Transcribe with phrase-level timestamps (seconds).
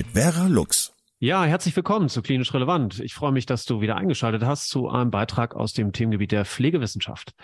[0.00, 0.94] mit Vera Lux.
[1.18, 3.00] Ja, herzlich willkommen zu Klinisch Relevant.
[3.00, 6.46] Ich freue mich, dass du wieder eingeschaltet hast zu einem Beitrag aus dem Themengebiet der
[6.46, 7.34] Pflegewissenschaft.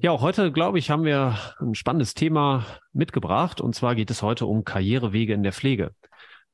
[0.00, 3.60] Ja, auch heute, glaube ich, haben wir ein spannendes Thema mitgebracht.
[3.60, 5.92] Und zwar geht es heute um Karrierewege in der Pflege.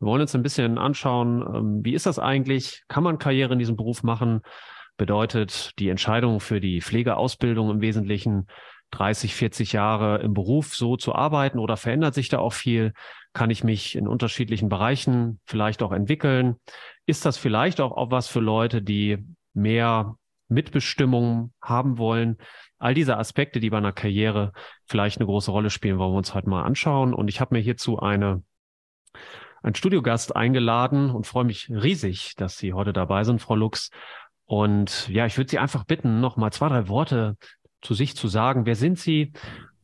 [0.00, 2.82] Wir wollen uns ein bisschen anschauen, ähm, wie ist das eigentlich?
[2.88, 4.42] Kann man Karriere in diesem Beruf machen?
[4.98, 8.48] bedeutet die Entscheidung für die Pflegeausbildung im Wesentlichen
[8.90, 12.92] 30, 40 Jahre im Beruf so zu arbeiten oder verändert sich da auch viel?
[13.32, 16.56] Kann ich mich in unterschiedlichen Bereichen vielleicht auch entwickeln?
[17.06, 19.18] Ist das vielleicht auch, auch was für Leute, die
[19.52, 20.16] mehr
[20.48, 22.38] Mitbestimmung haben wollen?
[22.78, 24.52] All diese Aspekte, die bei einer Karriere
[24.86, 27.12] vielleicht eine große Rolle spielen, wollen wir uns heute mal anschauen.
[27.12, 28.42] Und ich habe mir hierzu eine
[29.62, 33.90] ein Studiogast eingeladen und freue mich riesig, dass Sie heute dabei sind, Frau Lux.
[34.44, 37.36] Und ja, ich würde Sie einfach bitten, noch mal zwei, drei Worte
[37.82, 38.66] zu sich zu sagen.
[38.66, 39.32] Wer sind Sie?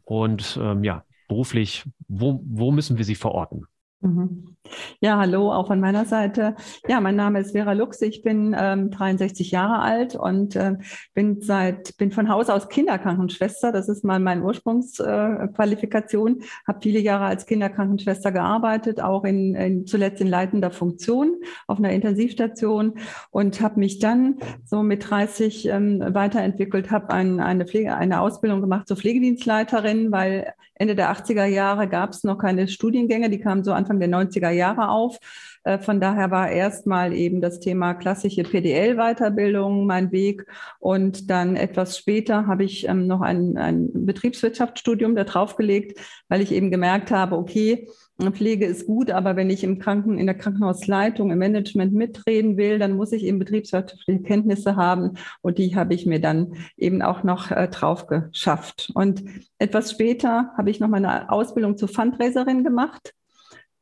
[0.05, 3.67] Und ähm, ja, beruflich, wo, wo müssen wir Sie verorten?
[4.05, 4.57] Mhm.
[5.01, 6.55] Ja, hallo, auch von meiner Seite.
[6.89, 8.03] Ja, mein Name ist Vera Lux.
[8.03, 10.75] Ich bin ähm, 63 Jahre alt und äh,
[11.15, 13.73] bin seit bin von Haus aus Kinderkrankenschwester.
[13.73, 16.43] Das ist mal meine Ursprungsqualifikation.
[16.67, 21.93] Habe viele Jahre als Kinderkrankenschwester gearbeitet, auch in, in zuletzt in leitender Funktion auf einer
[21.93, 22.99] Intensivstation
[23.31, 26.91] und habe mich dann so mit 30 ähm, weiterentwickelt.
[26.91, 32.11] Habe ein, eine Pflege, eine Ausbildung gemacht zur Pflegedienstleiterin, weil Ende der 80er Jahre gab
[32.11, 33.31] es noch keine Studiengänge.
[33.31, 35.19] Die kamen so Anfang der 90er Jahre auf.
[35.65, 40.47] Äh, von daher war erstmal eben das Thema klassische PDL-Weiterbildung mein Weg.
[40.79, 45.99] Und dann etwas später habe ich ähm, noch ein, ein Betriebswirtschaftsstudium da draufgelegt,
[46.29, 50.27] weil ich eben gemerkt habe, okay, Pflege ist gut, aber wenn ich im Kranken, in
[50.27, 55.19] der Krankenhausleitung, im Management mitreden will, dann muss ich eben betriebswirtschaftliche Kenntnisse haben.
[55.43, 58.93] Und die habe ich mir dann eben auch noch äh, drauf geschafft.
[58.95, 59.25] Und
[59.59, 63.15] etwas später habe ich noch meine Ausbildung zur Fundraiserin gemacht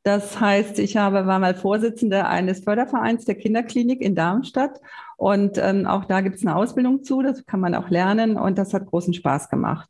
[0.03, 4.81] das heißt, ich habe, war mal Vorsitzende eines Fördervereins der Kinderklinik in Darmstadt.
[5.17, 8.37] Und ähm, auch da gibt es eine Ausbildung zu, das kann man auch lernen.
[8.37, 9.89] Und das hat großen Spaß gemacht.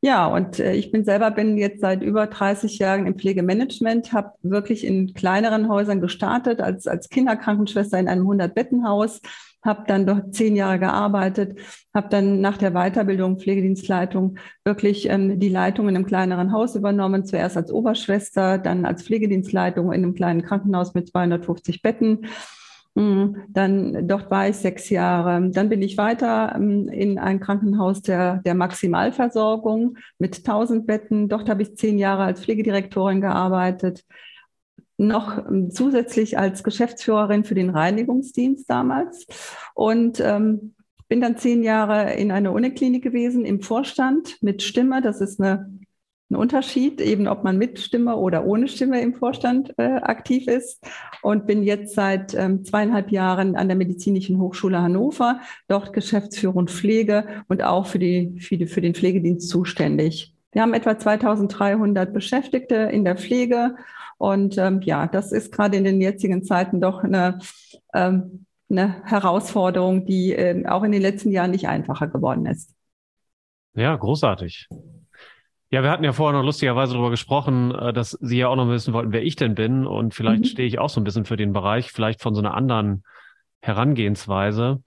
[0.00, 4.32] Ja, und äh, ich bin selber bin jetzt seit über 30 Jahren im Pflegemanagement, habe
[4.42, 9.20] wirklich in kleineren Häusern gestartet als, als Kinderkrankenschwester in einem 100-Bettenhaus
[9.62, 11.58] habe dann dort zehn Jahre gearbeitet,
[11.94, 17.24] habe dann nach der Weiterbildung Pflegedienstleitung wirklich ähm, die Leitung in einem kleineren Haus übernommen,
[17.24, 22.26] zuerst als Oberschwester, dann als Pflegedienstleitung in einem kleinen Krankenhaus mit 250 Betten.
[22.94, 25.50] Mm, dann dort war ich sechs Jahre.
[25.50, 31.28] Dann bin ich weiter ähm, in ein Krankenhaus der, der Maximalversorgung mit 1000 Betten.
[31.28, 34.04] Dort habe ich zehn Jahre als Pflegedirektorin gearbeitet
[34.96, 39.26] noch ähm, zusätzlich als Geschäftsführerin für den Reinigungsdienst damals
[39.74, 40.74] und ähm,
[41.12, 45.02] bin dann zehn Jahre in einer Uniklinik gewesen im Vorstand mit Stimme.
[45.02, 45.70] Das ist eine,
[46.30, 50.82] ein Unterschied, eben ob man mit Stimme oder ohne Stimme im Vorstand äh, aktiv ist.
[51.20, 57.26] Und bin jetzt seit ähm, zweieinhalb Jahren an der Medizinischen Hochschule Hannover, dort Geschäftsführung Pflege
[57.46, 60.34] und auch für, die, für, die, für den Pflegedienst zuständig.
[60.52, 63.76] Wir haben etwa 2300 Beschäftigte in der Pflege
[64.22, 67.40] und ähm, ja, das ist gerade in den jetzigen Zeiten doch eine,
[67.92, 72.72] ähm, eine Herausforderung, die ähm, auch in den letzten Jahren nicht einfacher geworden ist.
[73.74, 74.68] Ja, großartig.
[75.70, 78.68] Ja, wir hatten ja vorher noch lustigerweise darüber gesprochen, äh, dass Sie ja auch noch
[78.68, 79.88] wissen wollten, wer ich denn bin.
[79.88, 80.48] Und vielleicht mhm.
[80.48, 83.02] stehe ich auch so ein bisschen für den Bereich, vielleicht von so einer anderen
[83.60, 84.84] Herangehensweise.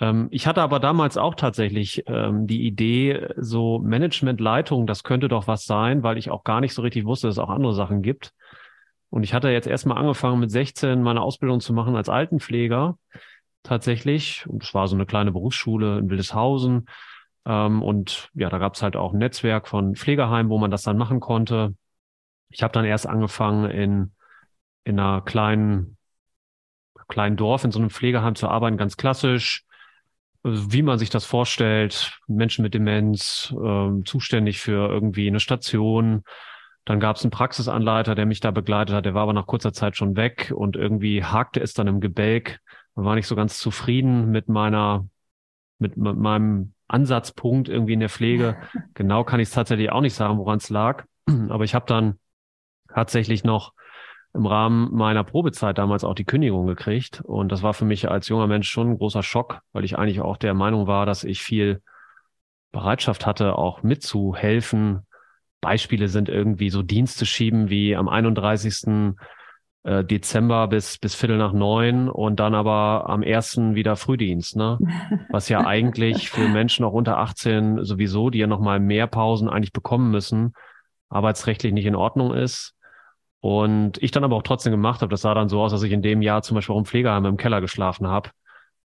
[0.00, 5.46] Ähm, ich hatte aber damals auch tatsächlich ähm, die Idee, so Managementleitung, das könnte doch
[5.46, 8.02] was sein, weil ich auch gar nicht so richtig wusste, dass es auch andere Sachen
[8.02, 8.34] gibt.
[9.16, 12.98] Und ich hatte jetzt erstmal angefangen mit 16 meine Ausbildung zu machen als Altenpfleger
[13.62, 14.46] tatsächlich.
[14.46, 16.86] Und es war so eine kleine Berufsschule in Wildeshausen.
[17.46, 20.82] Ähm, und ja, da gab es halt auch ein Netzwerk von Pflegeheimen, wo man das
[20.82, 21.74] dann machen konnte.
[22.50, 24.12] Ich habe dann erst angefangen in,
[24.84, 25.96] in einer kleinen
[27.08, 29.64] kleinen Dorf in so einem Pflegeheim zu arbeiten, ganz klassisch,
[30.42, 36.22] wie man sich das vorstellt, Menschen mit Demenz, äh, zuständig für irgendwie eine Station.
[36.86, 39.72] Dann gab es einen Praxisanleiter, der mich da begleitet hat, der war aber nach kurzer
[39.72, 42.60] Zeit schon weg und irgendwie hakte es dann im Gebälk.
[42.94, 45.06] Man war nicht so ganz zufrieden mit meiner,
[45.78, 48.56] mit, mit meinem Ansatzpunkt irgendwie in der Pflege.
[48.94, 51.04] Genau kann ich es tatsächlich auch nicht sagen, woran es lag.
[51.50, 52.18] Aber ich habe dann
[52.88, 53.74] tatsächlich noch
[54.32, 57.20] im Rahmen meiner Probezeit damals auch die Kündigung gekriegt.
[57.20, 60.20] Und das war für mich als junger Mensch schon ein großer Schock, weil ich eigentlich
[60.20, 61.82] auch der Meinung war, dass ich viel
[62.70, 65.06] Bereitschaft hatte, auch mitzuhelfen.
[65.60, 69.14] Beispiele sind irgendwie so Dienste schieben wie am 31.
[69.86, 74.78] Äh, Dezember bis, bis Viertel nach neun und dann aber am ersten wieder Frühdienst, ne?
[75.30, 79.72] Was ja eigentlich für Menschen auch unter 18 sowieso, die ja nochmal mehr Pausen eigentlich
[79.72, 80.54] bekommen müssen,
[81.08, 82.74] arbeitsrechtlich nicht in Ordnung ist.
[83.38, 85.10] Und ich dann aber auch trotzdem gemacht habe.
[85.10, 87.24] Das sah dann so aus, dass ich in dem Jahr zum Beispiel auch im Pflegeheim
[87.24, 88.30] im Keller geschlafen habe,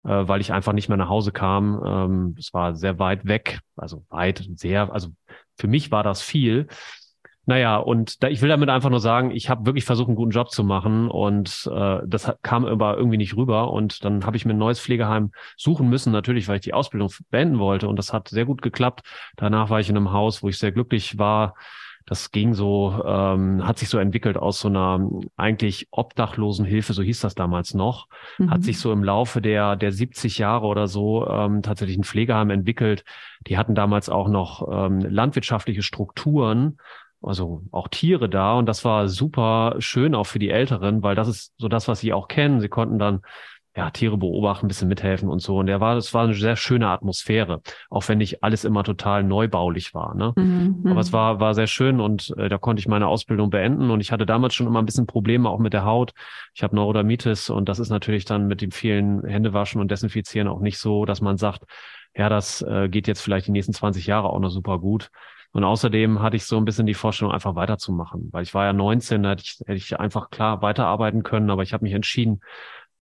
[0.04, 1.82] äh, weil ich einfach nicht mehr nach Hause kam.
[1.82, 5.08] Ähm, es war sehr weit weg, also weit, sehr, also
[5.60, 6.66] für mich war das viel.
[7.46, 10.30] Naja, und da, ich will damit einfach nur sagen, ich habe wirklich versucht, einen guten
[10.30, 13.72] Job zu machen und äh, das kam aber irgendwie nicht rüber.
[13.72, 17.10] Und dann habe ich mir ein neues Pflegeheim suchen müssen, natürlich, weil ich die Ausbildung
[17.30, 17.88] beenden wollte.
[17.88, 19.02] Und das hat sehr gut geklappt.
[19.36, 21.54] Danach war ich in einem Haus, wo ich sehr glücklich war
[22.06, 27.02] das ging so, ähm, hat sich so entwickelt aus so einer eigentlich obdachlosen Hilfe, so
[27.02, 28.08] hieß das damals noch,
[28.38, 28.50] mhm.
[28.50, 32.50] hat sich so im Laufe der, der 70 Jahre oder so ähm, tatsächlich ein Pflegeheim
[32.50, 33.04] entwickelt.
[33.46, 36.78] Die hatten damals auch noch ähm, landwirtschaftliche Strukturen,
[37.22, 41.28] also auch Tiere da und das war super schön auch für die Älteren, weil das
[41.28, 42.60] ist so das, was sie auch kennen.
[42.60, 43.20] Sie konnten dann
[43.76, 45.58] ja, Tiere beobachten, ein bisschen mithelfen und so.
[45.58, 49.22] Und der war, es war eine sehr schöne Atmosphäre, auch wenn nicht alles immer total
[49.22, 50.14] neubaulich war.
[50.14, 50.32] Ne?
[50.36, 51.16] Mhm, Aber es mhm.
[51.16, 53.90] war, war sehr schön und äh, da konnte ich meine Ausbildung beenden.
[53.90, 56.12] Und ich hatte damals schon immer ein bisschen Probleme auch mit der Haut.
[56.54, 60.60] Ich habe Neurodermitis und das ist natürlich dann mit dem vielen Händewaschen und Desinfizieren auch
[60.60, 61.62] nicht so, dass man sagt,
[62.16, 65.10] ja, das äh, geht jetzt vielleicht die nächsten 20 Jahre auch noch super gut.
[65.52, 68.72] Und außerdem hatte ich so ein bisschen die Vorstellung, einfach weiterzumachen, weil ich war ja
[68.72, 72.40] 19, da hätte ich, hätte ich einfach klar weiterarbeiten können, aber ich habe mich entschieden,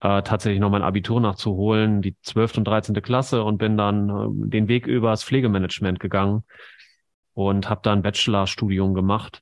[0.05, 2.59] äh, tatsächlich noch mein Abitur nachzuholen, die 12.
[2.59, 2.93] und 13.
[3.01, 6.43] Klasse und bin dann äh, den Weg übers Pflegemanagement gegangen
[7.33, 9.41] und habe dann Bachelorstudium gemacht.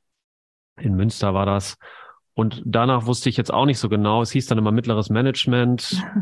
[0.80, 1.77] In Münster war das.
[2.33, 4.21] Und danach wusste ich jetzt auch nicht so genau.
[4.21, 6.01] Es hieß dann immer mittleres Management.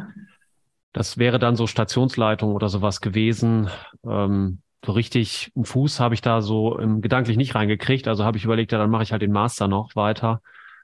[0.94, 3.69] Das wäre dann so Stationsleitung oder sowas gewesen.
[4.05, 8.09] Ähm, so richtig einen Fuß habe ich da so im gedanklich nicht reingekriegt.
[8.09, 10.41] Also habe ich überlegt, ja, dann mache ich halt den Master noch weiter.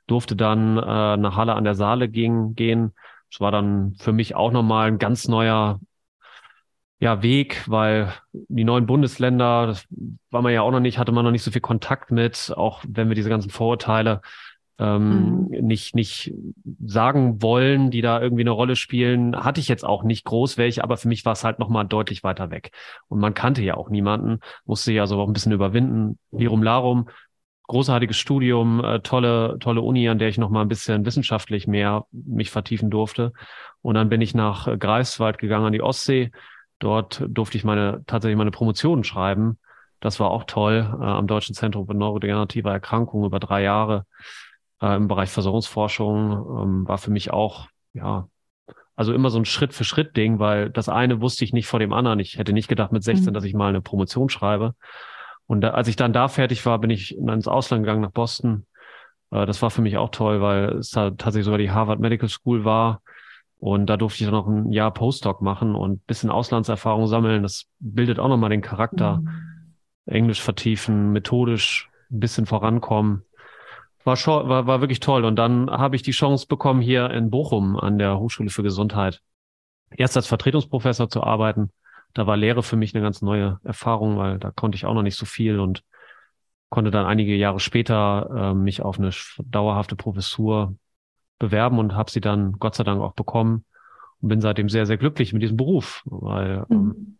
[0.08, 2.94] Durfte dann äh, nach Halle an der Saale gehen, gehen
[3.32, 5.80] es war dann für mich auch nochmal ein ganz neuer
[7.00, 9.86] ja, Weg, weil die neuen Bundesländer, das
[10.32, 12.84] war man ja auch noch nicht, hatte man noch nicht so viel Kontakt mit, auch
[12.88, 14.22] wenn wir diese ganzen Vorurteile
[14.80, 15.66] ähm, mhm.
[15.66, 16.34] nicht, nicht
[16.86, 20.84] sagen wollen, die da irgendwie eine Rolle spielen, hatte ich jetzt auch nicht groß welche,
[20.84, 22.72] aber für mich war es halt nochmal deutlich weiter weg.
[23.08, 26.20] Und man kannte ja auch niemanden, musste ja so auch ein bisschen überwinden.
[26.32, 27.10] Lirum Larum,
[27.68, 32.06] großartiges Studium, äh, tolle, tolle Uni, an der ich noch mal ein bisschen wissenschaftlich mehr
[32.12, 33.34] mich vertiefen durfte.
[33.82, 36.32] Und dann bin ich nach äh, Greifswald gegangen an die Ostsee.
[36.80, 39.60] Dort durfte ich meine, tatsächlich meine Promotion schreiben.
[40.00, 44.06] Das war auch toll, äh, am Deutschen Zentrum für neurodegenerative Erkrankungen über drei Jahre
[44.82, 46.32] äh, im Bereich Versorgungsforschung.
[46.32, 48.28] Ähm, war für mich auch, ja,
[48.96, 51.80] also immer so ein Schritt für Schritt Ding, weil das eine wusste ich nicht vor
[51.80, 52.20] dem anderen.
[52.20, 53.34] Ich hätte nicht gedacht mit 16, mhm.
[53.34, 54.74] dass ich mal eine Promotion schreibe.
[55.48, 58.66] Und da, als ich dann da fertig war, bin ich ins Ausland gegangen, nach Boston.
[59.32, 62.30] Äh, das war für mich auch toll, weil es da tatsächlich sogar die Harvard Medical
[62.30, 63.02] School war.
[63.60, 67.42] Und da durfte ich dann noch ein Jahr Postdoc machen und bisschen Auslandserfahrung sammeln.
[67.42, 69.18] Das bildet auch nochmal den Charakter.
[69.18, 69.74] Mhm.
[70.06, 73.24] Englisch vertiefen, methodisch ein bisschen vorankommen.
[74.04, 75.26] War, schon, war, war wirklich toll.
[75.26, 79.22] Und dann habe ich die Chance bekommen, hier in Bochum an der Hochschule für Gesundheit
[79.90, 81.72] erst als Vertretungsprofessor zu arbeiten
[82.18, 85.04] da war Lehre für mich eine ganz neue Erfahrung, weil da konnte ich auch noch
[85.04, 85.84] nicht so viel und
[86.70, 89.12] konnte dann einige Jahre später äh, mich auf eine
[89.46, 90.76] dauerhafte Professur
[91.38, 93.66] bewerben und habe sie dann Gott sei Dank auch bekommen
[94.20, 96.92] und bin seitdem sehr, sehr glücklich mit diesem Beruf, weil ähm, mhm.
[96.92, 97.18] ähm,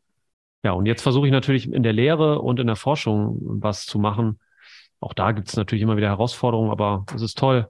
[0.64, 4.00] ja, und jetzt versuche ich natürlich in der Lehre und in der Forschung was zu
[4.00, 4.40] machen.
[5.00, 7.70] Auch da gibt es natürlich immer wieder Herausforderungen, aber es ist toll,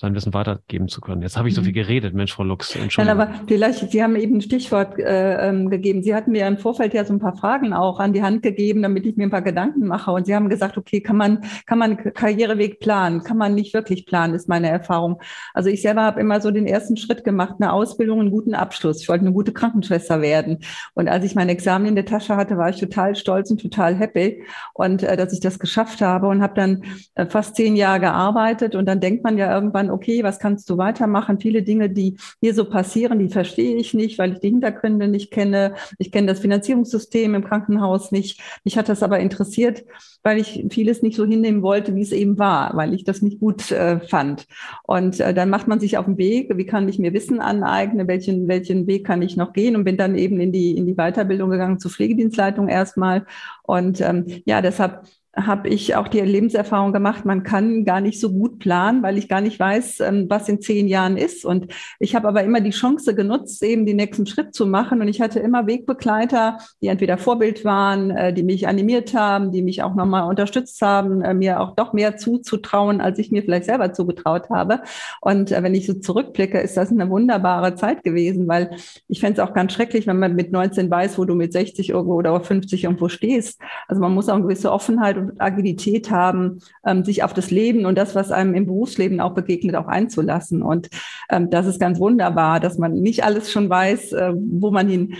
[0.00, 1.22] sein Wissen weitergeben zu können.
[1.22, 1.76] Jetzt habe ich so viel mhm.
[1.76, 2.76] geredet, Mensch, Frau Lux.
[2.76, 3.18] Entschuldigung.
[3.18, 6.04] Nein, aber vielleicht, Sie haben eben ein Stichwort äh, ähm, gegeben.
[6.04, 8.80] Sie hatten mir im Vorfeld ja so ein paar Fragen auch an die Hand gegeben,
[8.82, 10.12] damit ich mir ein paar Gedanken mache.
[10.12, 13.24] Und Sie haben gesagt, okay, kann man, kann man Karriereweg planen?
[13.24, 15.20] Kann man nicht wirklich planen, ist meine Erfahrung.
[15.52, 19.02] Also ich selber habe immer so den ersten Schritt gemacht, eine Ausbildung, einen guten Abschluss.
[19.02, 20.58] Ich wollte eine gute Krankenschwester werden.
[20.94, 23.96] Und als ich mein Examen in der Tasche hatte, war ich total stolz und total
[23.96, 26.84] happy und äh, dass ich das geschafft habe und habe dann
[27.16, 28.76] äh, fast zehn Jahre gearbeitet.
[28.76, 31.40] Und dann denkt man ja irgendwann, dann, okay, was kannst du weitermachen?
[31.40, 35.30] Viele Dinge, die hier so passieren, die verstehe ich nicht, weil ich die Hintergründe nicht
[35.30, 35.74] kenne.
[35.98, 38.40] Ich kenne das Finanzierungssystem im Krankenhaus nicht.
[38.64, 39.84] Mich hat das aber interessiert,
[40.22, 43.40] weil ich vieles nicht so hinnehmen wollte, wie es eben war, weil ich das nicht
[43.40, 44.46] gut äh, fand.
[44.84, 48.08] Und äh, dann macht man sich auf den Weg, wie kann ich mir Wissen aneignen,
[48.08, 50.94] welchen, welchen Weg kann ich noch gehen und bin dann eben in die, in die
[50.94, 53.26] Weiterbildung gegangen zur Pflegedienstleitung erstmal.
[53.62, 55.02] Und ähm, ja, deshalb
[55.36, 59.28] habe ich auch die Lebenserfahrung gemacht, man kann gar nicht so gut planen, weil ich
[59.28, 61.44] gar nicht weiß, ähm, was in zehn Jahren ist.
[61.44, 61.68] Und
[62.00, 65.00] ich habe aber immer die Chance genutzt, eben den nächsten Schritt zu machen.
[65.00, 69.62] Und ich hatte immer Wegbegleiter, die entweder Vorbild waren, äh, die mich animiert haben, die
[69.62, 73.66] mich auch nochmal unterstützt haben, äh, mir auch doch mehr zuzutrauen, als ich mir vielleicht
[73.66, 74.80] selber zugetraut habe.
[75.20, 78.70] Und äh, wenn ich so zurückblicke, ist das eine wunderbare Zeit gewesen, weil
[79.08, 81.90] ich fände es auch ganz schrecklich, wenn man mit 19 weiß, wo du mit 60
[81.90, 83.60] irgendwo oder 50 irgendwo stehst.
[83.86, 87.86] Also man muss auch eine gewisse Offenheit und Agilität haben, ähm, sich auf das Leben
[87.86, 90.62] und das, was einem im Berufsleben auch begegnet, auch einzulassen.
[90.62, 90.88] Und
[91.30, 95.14] ähm, das ist ganz wunderbar, dass man nicht alles schon weiß, äh, wo man hin,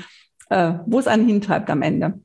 [0.51, 2.21] äh, wo es einen hintreibt am Ende.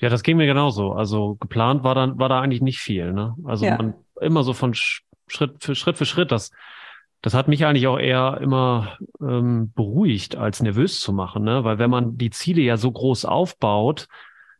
[0.00, 0.92] Ja, das ging mir genauso.
[0.92, 3.12] Also geplant war dann war da eigentlich nicht viel.
[3.12, 3.34] Ne?
[3.44, 3.76] Also ja.
[3.76, 6.30] man immer so von Schritt für Schritt für Schritt.
[6.30, 6.50] Das
[7.22, 11.64] das hat mich eigentlich auch eher immer ähm, beruhigt, als nervös zu machen, ne?
[11.64, 14.06] Weil wenn man die Ziele ja so groß aufbaut,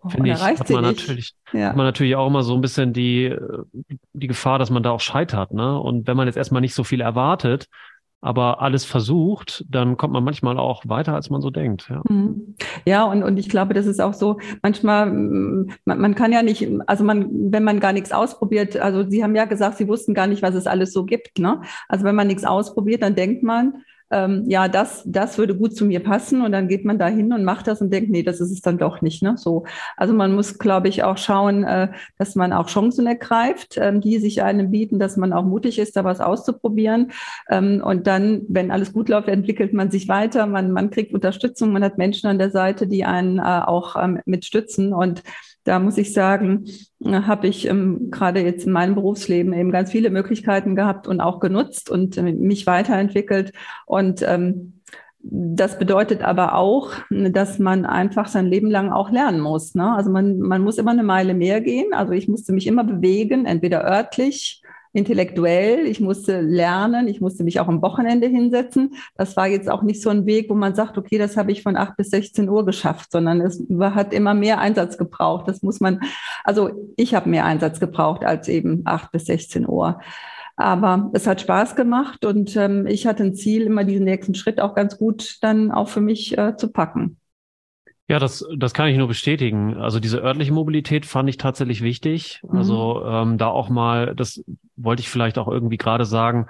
[0.08, 1.68] Finde ich, hat man natürlich, ja.
[1.68, 3.34] hat man natürlich auch immer so ein bisschen die,
[4.12, 5.78] die Gefahr, dass man da auch scheitert, ne?
[5.78, 7.68] Und wenn man jetzt erstmal nicht so viel erwartet,
[8.20, 11.88] aber alles versucht, dann kommt man manchmal auch weiter, als man so denkt.
[11.88, 12.56] Ja, mhm.
[12.84, 16.66] ja und, und ich glaube, das ist auch so, manchmal, man, man kann ja nicht,
[16.86, 20.26] also man, wenn man gar nichts ausprobiert, also Sie haben ja gesagt, Sie wussten gar
[20.26, 21.38] nicht, was es alles so gibt.
[21.38, 21.60] Ne?
[21.88, 25.84] Also wenn man nichts ausprobiert, dann denkt man, ähm, ja, das, das würde gut zu
[25.84, 28.40] mir passen und dann geht man da hin und macht das und denkt, nee, das
[28.40, 29.22] ist es dann doch nicht.
[29.22, 29.36] Ne?
[29.36, 29.64] So,
[29.96, 34.18] also man muss, glaube ich, auch schauen, äh, dass man auch Chancen ergreift, ähm, die
[34.18, 37.12] sich einem bieten, dass man auch mutig ist, da was auszuprobieren.
[37.50, 41.72] Ähm, und dann, wenn alles gut läuft, entwickelt man sich weiter, man, man kriegt Unterstützung,
[41.72, 45.22] man hat Menschen an der Seite, die einen äh, auch ähm, mitstützen und
[45.66, 46.64] da muss ich sagen,
[47.04, 51.40] habe ich ähm, gerade jetzt in meinem Berufsleben eben ganz viele Möglichkeiten gehabt und auch
[51.40, 53.52] genutzt und äh, mich weiterentwickelt.
[53.84, 54.80] Und ähm,
[55.18, 59.74] das bedeutet aber auch, dass man einfach sein Leben lang auch lernen muss.
[59.74, 59.92] Ne?
[59.92, 61.92] Also man, man muss immer eine Meile mehr gehen.
[61.92, 64.62] Also ich musste mich immer bewegen, entweder örtlich
[64.96, 68.94] intellektuell, ich musste lernen, ich musste mich auch am Wochenende hinsetzen.
[69.16, 71.62] Das war jetzt auch nicht so ein Weg, wo man sagt, okay, das habe ich
[71.62, 75.48] von 8 bis 16 Uhr geschafft, sondern es hat immer mehr Einsatz gebraucht.
[75.48, 76.00] Das muss man,
[76.44, 80.00] also ich habe mehr Einsatz gebraucht als eben 8 bis 16 Uhr.
[80.56, 84.58] Aber es hat Spaß gemacht und ähm, ich hatte ein Ziel, immer diesen nächsten Schritt
[84.60, 87.18] auch ganz gut dann auch für mich äh, zu packen.
[88.08, 89.76] Ja, das, das kann ich nur bestätigen.
[89.76, 92.40] Also diese örtliche Mobilität fand ich tatsächlich wichtig.
[92.44, 92.58] Mhm.
[92.58, 94.44] Also ähm, da auch mal, das
[94.76, 96.46] wollte ich vielleicht auch irgendwie gerade sagen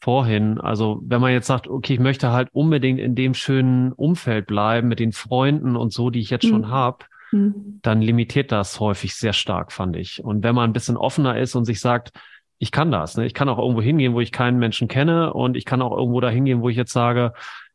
[0.00, 0.60] vorhin.
[0.60, 4.88] Also wenn man jetzt sagt, okay, ich möchte halt unbedingt in dem schönen Umfeld bleiben
[4.88, 6.48] mit den Freunden und so, die ich jetzt mhm.
[6.48, 7.80] schon habe, mhm.
[7.82, 10.22] dann limitiert das häufig sehr stark, fand ich.
[10.22, 12.12] Und wenn man ein bisschen offener ist und sich sagt,
[12.58, 13.26] ich kann das, ne?
[13.26, 16.20] ich kann auch irgendwo hingehen, wo ich keinen Menschen kenne und ich kann auch irgendwo
[16.20, 17.32] da hingehen, wo ich jetzt sage,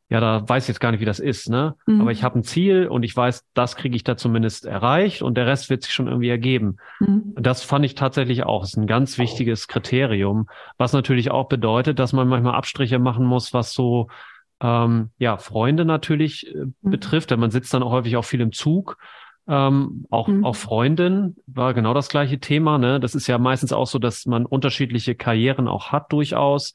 [0.09, 1.75] ja, da weiß ich jetzt gar nicht, wie das ist, ne?
[1.85, 2.01] Mhm.
[2.01, 5.35] Aber ich habe ein Ziel und ich weiß, das kriege ich da zumindest erreicht und
[5.35, 6.77] der Rest wird sich schon irgendwie ergeben.
[6.99, 7.33] Mhm.
[7.35, 10.47] Das fand ich tatsächlich auch, ist ein ganz wichtiges Kriterium,
[10.77, 14.07] was natürlich auch bedeutet, dass man manchmal Abstriche machen muss, was so
[14.61, 16.73] ähm, ja Freunde natürlich äh, mhm.
[16.81, 17.31] betrifft.
[17.31, 18.97] Denn man sitzt dann auch häufig auch viel im Zug.
[19.49, 20.45] Ähm, auch, mhm.
[20.45, 22.77] auch Freundin war genau das gleiche Thema.
[22.77, 23.01] Ne?
[23.01, 26.73] Das ist ja meistens auch so, dass man unterschiedliche Karrieren auch hat durchaus.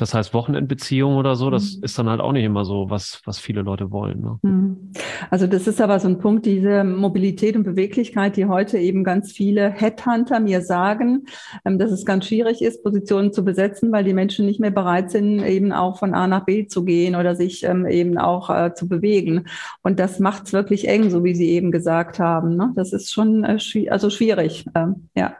[0.00, 1.84] Das heißt, Wochenendbeziehung oder so, das mhm.
[1.84, 4.22] ist dann halt auch nicht immer so, was, was viele Leute wollen.
[4.22, 4.38] Ne?
[4.40, 4.92] Mhm.
[5.28, 9.30] Also das ist aber so ein Punkt, diese Mobilität und Beweglichkeit, die heute eben ganz
[9.30, 11.26] viele Headhunter mir sagen,
[11.66, 15.10] ähm, dass es ganz schwierig ist, Positionen zu besetzen, weil die Menschen nicht mehr bereit
[15.10, 18.72] sind, eben auch von A nach B zu gehen oder sich ähm, eben auch äh,
[18.72, 19.48] zu bewegen.
[19.82, 22.56] Und das macht es wirklich eng, so wie Sie eben gesagt haben.
[22.56, 22.72] Ne?
[22.74, 23.58] Das ist schon äh,
[23.90, 24.64] also schwierig.
[24.74, 25.36] Ähm, ja.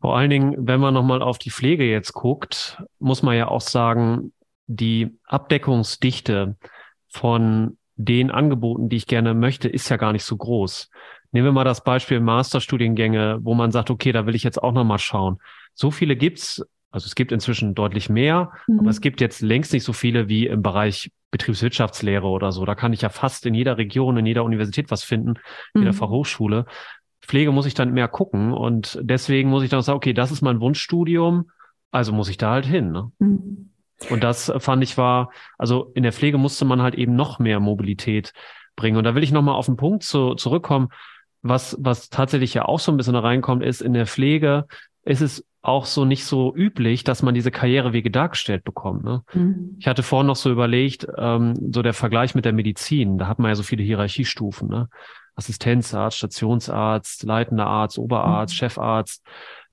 [0.00, 3.60] Vor allen Dingen, wenn man nochmal auf die Pflege jetzt guckt, muss man ja auch
[3.60, 4.32] sagen,
[4.66, 6.56] die Abdeckungsdichte
[7.08, 10.90] von den Angeboten, die ich gerne möchte, ist ja gar nicht so groß.
[11.32, 14.72] Nehmen wir mal das Beispiel Masterstudiengänge, wo man sagt, okay, da will ich jetzt auch
[14.72, 15.38] nochmal schauen.
[15.74, 18.80] So viele gibt's, also es gibt inzwischen deutlich mehr, mhm.
[18.80, 22.64] aber es gibt jetzt längst nicht so viele wie im Bereich Betriebswirtschaftslehre oder so.
[22.64, 25.34] Da kann ich ja fast in jeder Region, in jeder Universität was finden,
[25.74, 25.96] in jeder mhm.
[25.96, 26.66] Fachhochschule.
[27.28, 30.40] Pflege muss ich dann mehr gucken und deswegen muss ich dann sagen, okay, das ist
[30.40, 31.50] mein Wunschstudium,
[31.90, 32.90] also muss ich da halt hin.
[32.90, 33.12] Ne?
[33.18, 33.70] Mhm.
[34.10, 37.60] Und das fand ich war, also in der Pflege musste man halt eben noch mehr
[37.60, 38.32] Mobilität
[38.76, 38.96] bringen.
[38.96, 40.88] Und da will ich nochmal auf den Punkt zu, zurückkommen,
[41.42, 44.66] was, was tatsächlich ja auch so ein bisschen da reinkommt, ist in der Pflege
[45.04, 49.04] ist es auch so nicht so üblich, dass man diese Karrierewege dargestellt bekommt.
[49.04, 49.22] Ne?
[49.34, 49.76] Mhm.
[49.78, 53.38] Ich hatte vorhin noch so überlegt, ähm, so der Vergleich mit der Medizin, da hat
[53.38, 54.88] man ja so viele Hierarchiestufen, ne?
[55.38, 58.56] Assistenzarzt, Stationsarzt, leitender Arzt, Oberarzt, mhm.
[58.56, 59.24] Chefarzt.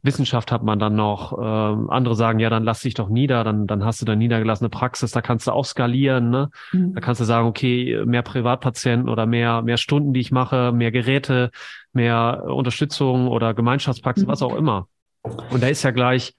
[0.03, 1.34] Wissenschaft hat man dann noch.
[1.41, 4.69] Ähm, andere sagen, ja, dann lass dich doch nieder, dann, dann hast du da niedergelassene
[4.69, 6.29] Praxis, da kannst du auch skalieren.
[6.29, 6.51] Ne?
[6.72, 6.93] Mhm.
[6.93, 10.91] Da kannst du sagen, okay, mehr Privatpatienten oder mehr, mehr Stunden, die ich mache, mehr
[10.91, 11.50] Geräte,
[11.91, 14.31] mehr Unterstützung oder Gemeinschaftspraxis, mhm.
[14.31, 14.88] was auch immer.
[15.24, 16.36] Und da ist ja gleich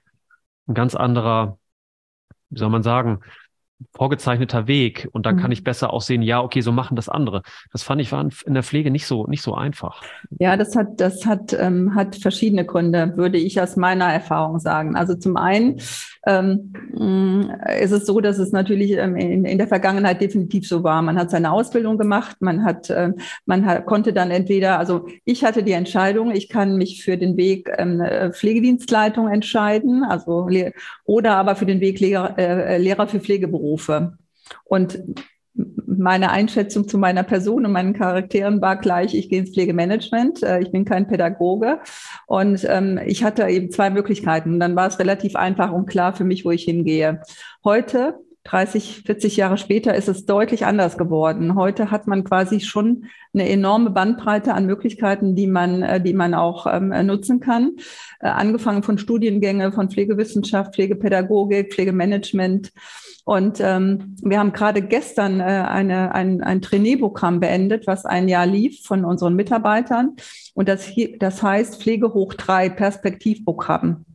[0.67, 1.57] ein ganz anderer,
[2.49, 3.19] wie soll man sagen,
[3.95, 5.39] vorgezeichneter Weg und dann mhm.
[5.39, 7.43] kann ich besser auch sehen, ja, okay, so machen das andere.
[7.71, 10.01] Das fand ich war in der Pflege nicht so nicht so einfach.
[10.39, 14.95] Ja, das hat das hat ähm, hat verschiedene Gründe, würde ich aus meiner Erfahrung sagen.
[14.95, 15.79] Also zum einen
[16.27, 20.83] ähm, mm, ist es so, dass es natürlich ähm, in, in der Vergangenheit definitiv so
[20.83, 21.01] war.
[21.01, 23.15] Man hat seine Ausbildung gemacht, man hat ähm,
[23.45, 27.37] man hat, konnte dann entweder, also ich hatte die Entscheidung, ich kann mich für den
[27.37, 30.49] Weg ähm, Pflegedienstleitung entscheiden, also
[31.05, 33.57] oder aber für den Weg Lehrer, äh, Lehrer für Pflegeberufe.
[33.57, 34.17] Berufe.
[34.65, 35.03] Und
[35.85, 40.59] meine Einschätzung zu meiner Person und meinen Charakteren war gleich, ich gehe ins Pflegemanagement, äh,
[40.59, 41.79] ich bin kein Pädagoge
[42.27, 44.53] und ähm, ich hatte eben zwei Möglichkeiten.
[44.53, 47.21] Und dann war es relativ einfach und klar für mich, wo ich hingehe.
[47.63, 51.55] Heute 30, 40 Jahre später ist es deutlich anders geworden.
[51.55, 56.33] Heute hat man quasi schon eine enorme Bandbreite an Möglichkeiten, die man, äh, die man
[56.33, 57.75] auch ähm, nutzen kann.
[58.19, 62.71] Äh, angefangen von Studiengänge, von Pflegewissenschaft, Pflegepädagogik, Pflegemanagement.
[63.27, 68.47] Und ähm, wir haben gerade gestern äh, eine, ein, ein Trainee-Programm beendet, was ein Jahr
[68.47, 70.15] lief von unseren Mitarbeitern.
[70.53, 74.05] Und das, hier, das heißt Pflege hoch drei Perspektivprogramm.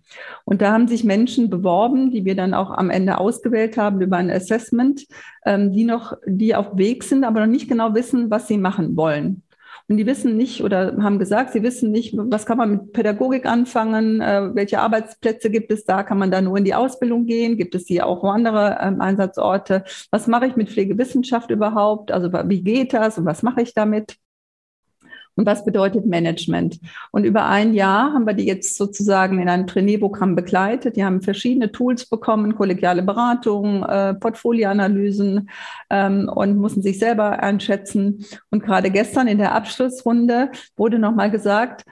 [0.47, 4.17] Und da haben sich Menschen beworben, die wir dann auch am Ende ausgewählt haben über
[4.17, 5.05] ein Assessment,
[5.45, 8.97] ähm, die noch, die auf Weg sind, aber noch nicht genau wissen, was sie machen
[8.97, 9.42] wollen.
[9.97, 14.21] Die wissen nicht oder haben gesagt, sie wissen nicht, was kann man mit Pädagogik anfangen,
[14.21, 17.75] äh, welche Arbeitsplätze gibt es da, kann man da nur in die Ausbildung gehen, gibt
[17.75, 22.93] es hier auch andere ähm, Einsatzorte, was mache ich mit Pflegewissenschaft überhaupt, also wie geht
[22.93, 24.17] das und was mache ich damit?
[25.37, 26.79] Und was bedeutet Management.
[27.11, 30.97] Und über ein Jahr haben wir die jetzt sozusagen in einem Trainierprogramm begleitet.
[30.97, 35.49] Die haben verschiedene Tools bekommen, kollegiale Beratung, äh, Portfolioanalysen
[35.91, 38.25] ähm, und mussten sich selber einschätzen.
[38.51, 41.85] Und gerade gestern in der Abschlussrunde wurde nochmal gesagt,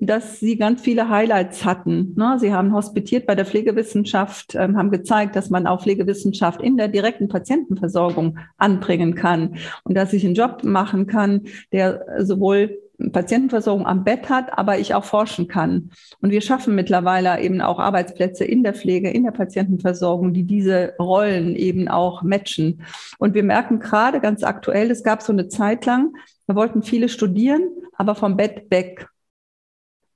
[0.00, 2.14] dass sie ganz viele Highlights hatten.
[2.16, 2.36] Ne?
[2.40, 6.88] Sie haben hospitiert bei der Pflegewissenschaft, ähm, haben gezeigt, dass man auch Pflegewissenschaft in der
[6.88, 12.78] direkten Patientenversorgung anbringen kann und dass ich einen Job machen kann, der sowohl
[13.12, 15.90] Patientenversorgung am Bett hat, aber ich auch forschen kann.
[16.20, 20.94] Und wir schaffen mittlerweile eben auch Arbeitsplätze in der Pflege, in der Patientenversorgung, die diese
[20.98, 22.82] Rollen eben auch matchen.
[23.18, 26.14] Und wir merken gerade ganz aktuell, es gab so eine Zeit lang,
[26.46, 29.08] da wollten viele studieren, aber vom Bett weg.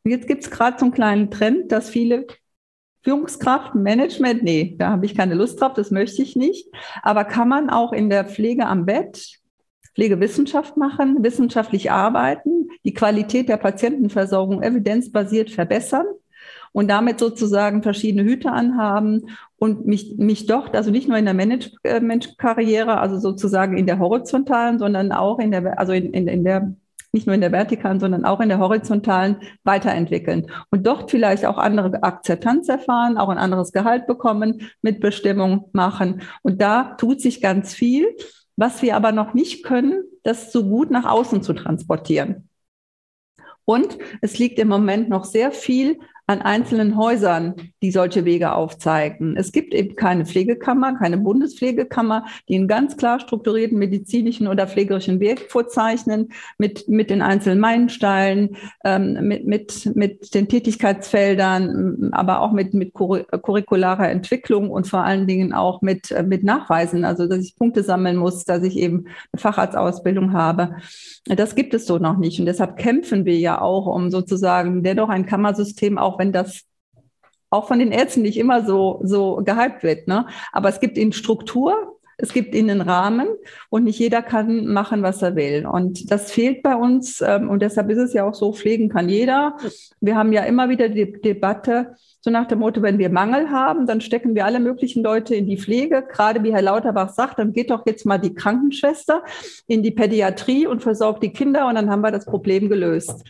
[0.04, 2.26] Jetzt gibt es gerade so einen kleinen Trend, dass viele
[3.02, 6.68] Führungskraft, Management, nee, da habe ich keine Lust drauf, das möchte ich nicht.
[7.02, 9.40] Aber kann man auch in der Pflege am Bett
[9.94, 16.06] Pflegewissenschaft machen, wissenschaftlich arbeiten, die Qualität der Patientenversorgung evidenzbasiert verbessern
[16.70, 21.34] und damit sozusagen verschiedene Hüte anhaben und mich, mich dort, also nicht nur in der
[21.34, 26.76] Management-Karriere, also sozusagen in der horizontalen, sondern auch in der, also in, in, in der
[27.12, 31.58] nicht nur in der vertikalen, sondern auch in der horizontalen weiterentwickeln und dort vielleicht auch
[31.58, 36.22] andere Akzeptanz erfahren, auch ein anderes Gehalt bekommen, Mitbestimmung machen.
[36.42, 38.06] Und da tut sich ganz viel.
[38.56, 42.48] Was wir aber noch nicht können, das so gut nach außen zu transportieren.
[43.64, 49.34] Und es liegt im Moment noch sehr viel an einzelnen Häusern, die solche Wege aufzeigen.
[49.38, 55.20] Es gibt eben keine Pflegekammer, keine Bundespflegekammer, die einen ganz klar strukturierten medizinischen oder pflegerischen
[55.20, 62.52] Weg vorzeichnen mit, mit den einzelnen Meilensteinen, ähm, mit, mit, mit den Tätigkeitsfeldern, aber auch
[62.52, 67.42] mit, mit curricularer Entwicklung und vor allen Dingen auch mit, äh, mit Nachweisen, also dass
[67.42, 70.76] ich Punkte sammeln muss, dass ich eben eine Facharztausbildung habe.
[71.24, 72.38] Das gibt es so noch nicht.
[72.38, 76.64] Und deshalb kämpfen wir ja auch, um sozusagen dennoch ein Kammersystem auch wenn das
[77.50, 80.08] auch von den Ärzten nicht immer so, so gehypt wird.
[80.08, 80.26] Ne?
[80.52, 83.28] Aber es gibt ihnen Struktur, es gibt ihnen Rahmen
[83.70, 85.66] und nicht jeder kann machen, was er will.
[85.66, 87.20] Und das fehlt bei uns.
[87.20, 89.56] Ähm, und deshalb ist es ja auch so, pflegen kann jeder.
[90.00, 93.86] Wir haben ja immer wieder die Debatte, so nach dem Motto, wenn wir Mangel haben,
[93.86, 96.04] dann stecken wir alle möglichen Leute in die Pflege.
[96.10, 99.22] Gerade wie Herr Lauterbach sagt, dann geht doch jetzt mal die Krankenschwester
[99.68, 103.24] in die Pädiatrie und versorgt die Kinder und dann haben wir das Problem gelöst.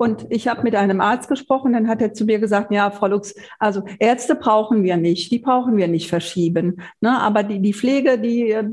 [0.00, 3.08] Und ich habe mit einem Arzt gesprochen, dann hat er zu mir gesagt, ja, Frau
[3.08, 6.80] Lux, also Ärzte brauchen wir nicht, die brauchen wir nicht verschieben.
[7.02, 7.20] Ne?
[7.20, 8.64] Aber die, die Pflege, die, äh,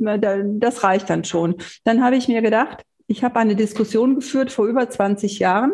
[0.57, 1.55] das reicht dann schon.
[1.83, 5.73] Dann habe ich mir gedacht, ich habe eine Diskussion geführt vor über 20 Jahren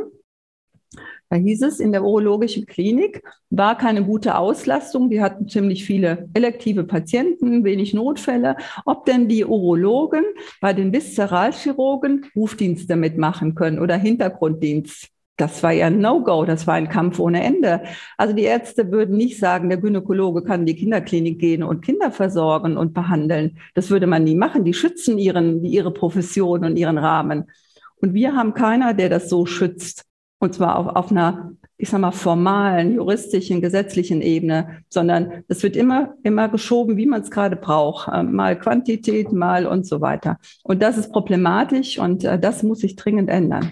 [1.30, 5.12] Da hieß es, in der urologischen Klinik war keine gute Auslastung.
[5.12, 8.56] Die hatten ziemlich viele elektive Patienten, wenig Notfälle.
[8.86, 10.24] Ob denn die Urologen
[10.62, 16.76] bei den Viszeralchirurgen Rufdienste mitmachen können oder Hintergrunddienst das war ja ein No-Go, das war
[16.76, 17.84] ein Kampf ohne Ende.
[18.18, 22.12] Also die Ärzte würden nicht sagen, der Gynäkologe kann in die Kinderklinik gehen und Kinder
[22.12, 23.58] versorgen und behandeln.
[23.74, 24.64] Das würde man nie machen.
[24.64, 27.46] Die schützen ihren, ihre Profession und ihren Rahmen.
[27.96, 30.06] Und wir haben keiner, der das so schützt.
[30.38, 35.76] Und zwar auf, auf einer, ich sag mal, formalen, juristischen, gesetzlichen Ebene, sondern es wird
[35.76, 38.10] immer, immer geschoben, wie man es gerade braucht.
[38.10, 40.38] Äh, mal Quantität, mal und so weiter.
[40.64, 43.72] Und das ist problematisch und äh, das muss sich dringend ändern.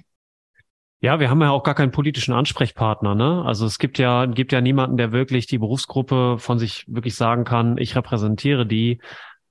[1.04, 3.44] Ja, wir haben ja auch gar keinen politischen Ansprechpartner, ne?
[3.44, 7.44] Also es gibt ja, gibt ja niemanden, der wirklich die Berufsgruppe von sich wirklich sagen
[7.44, 9.00] kann, ich repräsentiere die,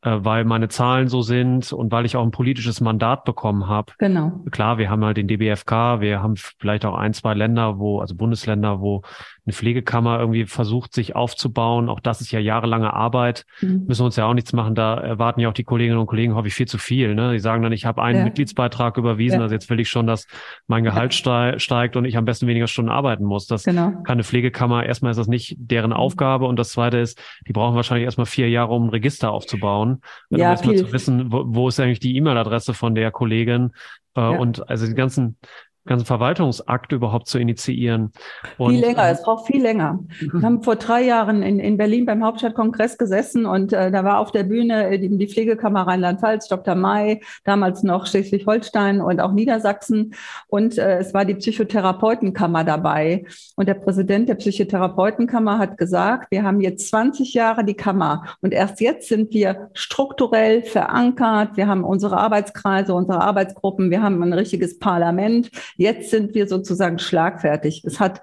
[0.02, 3.92] äh, weil meine Zahlen so sind und weil ich auch ein politisches Mandat bekommen habe.
[3.98, 4.44] Genau.
[4.52, 8.14] Klar, wir haben halt den DBFK, wir haben vielleicht auch ein, zwei Länder, wo, also
[8.14, 9.02] Bundesländer, wo
[9.46, 11.88] eine Pflegekammer irgendwie versucht, sich aufzubauen.
[11.88, 13.46] Auch das ist ja jahrelange Arbeit.
[13.60, 13.84] Mhm.
[13.86, 14.74] Müssen wir uns ja auch nichts machen.
[14.74, 17.14] Da erwarten ja auch die Kolleginnen und Kollegen hoffe ich viel zu viel.
[17.14, 17.32] Ne?
[17.32, 18.24] Die sagen dann, ich habe einen ja.
[18.24, 19.42] Mitgliedsbeitrag überwiesen, ja.
[19.42, 20.26] also jetzt will ich schon, dass
[20.66, 21.58] mein Gehalt ja.
[21.58, 23.46] steigt und ich am besten weniger Stunden arbeiten muss.
[23.46, 23.90] Das genau.
[24.02, 24.84] kann eine Pflegekammer.
[24.84, 25.96] Erstmal ist das nicht deren mhm.
[25.96, 30.00] Aufgabe und das zweite ist, die brauchen wahrscheinlich erstmal vier Jahre, um ein Register aufzubauen.
[30.30, 33.72] Ja, um erstmal zu wissen, wo, wo ist eigentlich die E-Mail-Adresse von der Kollegin.
[34.14, 35.36] Äh, und also die ganzen
[35.86, 38.12] ganzen Verwaltungsakt überhaupt zu initiieren.
[38.58, 39.98] Und, viel länger, es braucht viel länger.
[40.20, 44.18] Wir haben vor drei Jahren in, in Berlin beim Hauptstadtkongress gesessen und äh, da war
[44.18, 46.74] auf der Bühne äh, die, die Pflegekammer Rheinland-Pfalz, Dr.
[46.74, 50.14] May, damals noch Schleswig-Holstein und auch Niedersachsen
[50.48, 53.24] und äh, es war die Psychotherapeutenkammer dabei.
[53.56, 58.52] Und der Präsident der Psychotherapeutenkammer hat gesagt, wir haben jetzt 20 Jahre die Kammer und
[58.52, 61.56] erst jetzt sind wir strukturell verankert.
[61.56, 65.50] Wir haben unsere Arbeitskreise, unsere Arbeitsgruppen, wir haben ein richtiges Parlament.
[65.76, 67.82] Jetzt sind wir sozusagen schlagfertig.
[67.84, 68.22] Es hat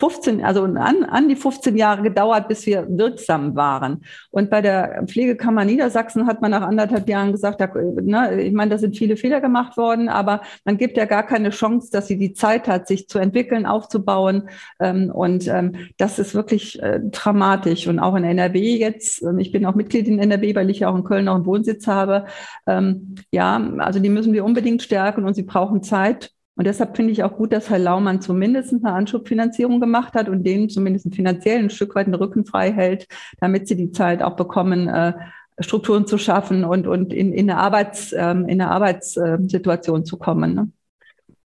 [0.00, 4.02] 15, also an, an die 15 Jahre gedauert, bis wir wirksam waren.
[4.30, 8.70] Und bei der Pflegekammer Niedersachsen hat man nach anderthalb Jahren gesagt, da, ne, ich meine,
[8.70, 12.16] da sind viele Fehler gemacht worden, aber man gibt ja gar keine Chance, dass sie
[12.16, 14.48] die Zeit hat, sich zu entwickeln, aufzubauen.
[14.80, 17.86] Ähm, und ähm, das ist wirklich äh, dramatisch.
[17.86, 20.90] Und auch in NRW jetzt, ähm, ich bin auch Mitglied in NRW, weil ich ja
[20.90, 22.24] auch in Köln auch einen Wohnsitz habe.
[22.66, 26.32] Ähm, ja, also die müssen wir unbedingt stärken und sie brauchen Zeit.
[26.60, 30.44] Und deshalb finde ich auch gut, dass Herr Laumann zumindest eine Anschubfinanzierung gemacht hat und
[30.44, 33.06] denen zumindest finanziell ein Stück weit den Rücken frei hält,
[33.40, 35.14] damit sie die Zeit auch bekommen, äh,
[35.60, 40.54] Strukturen zu schaffen und, und in, in eine, Arbeits, ähm, in eine Arbeitssituation zu kommen.
[40.54, 40.68] Ne?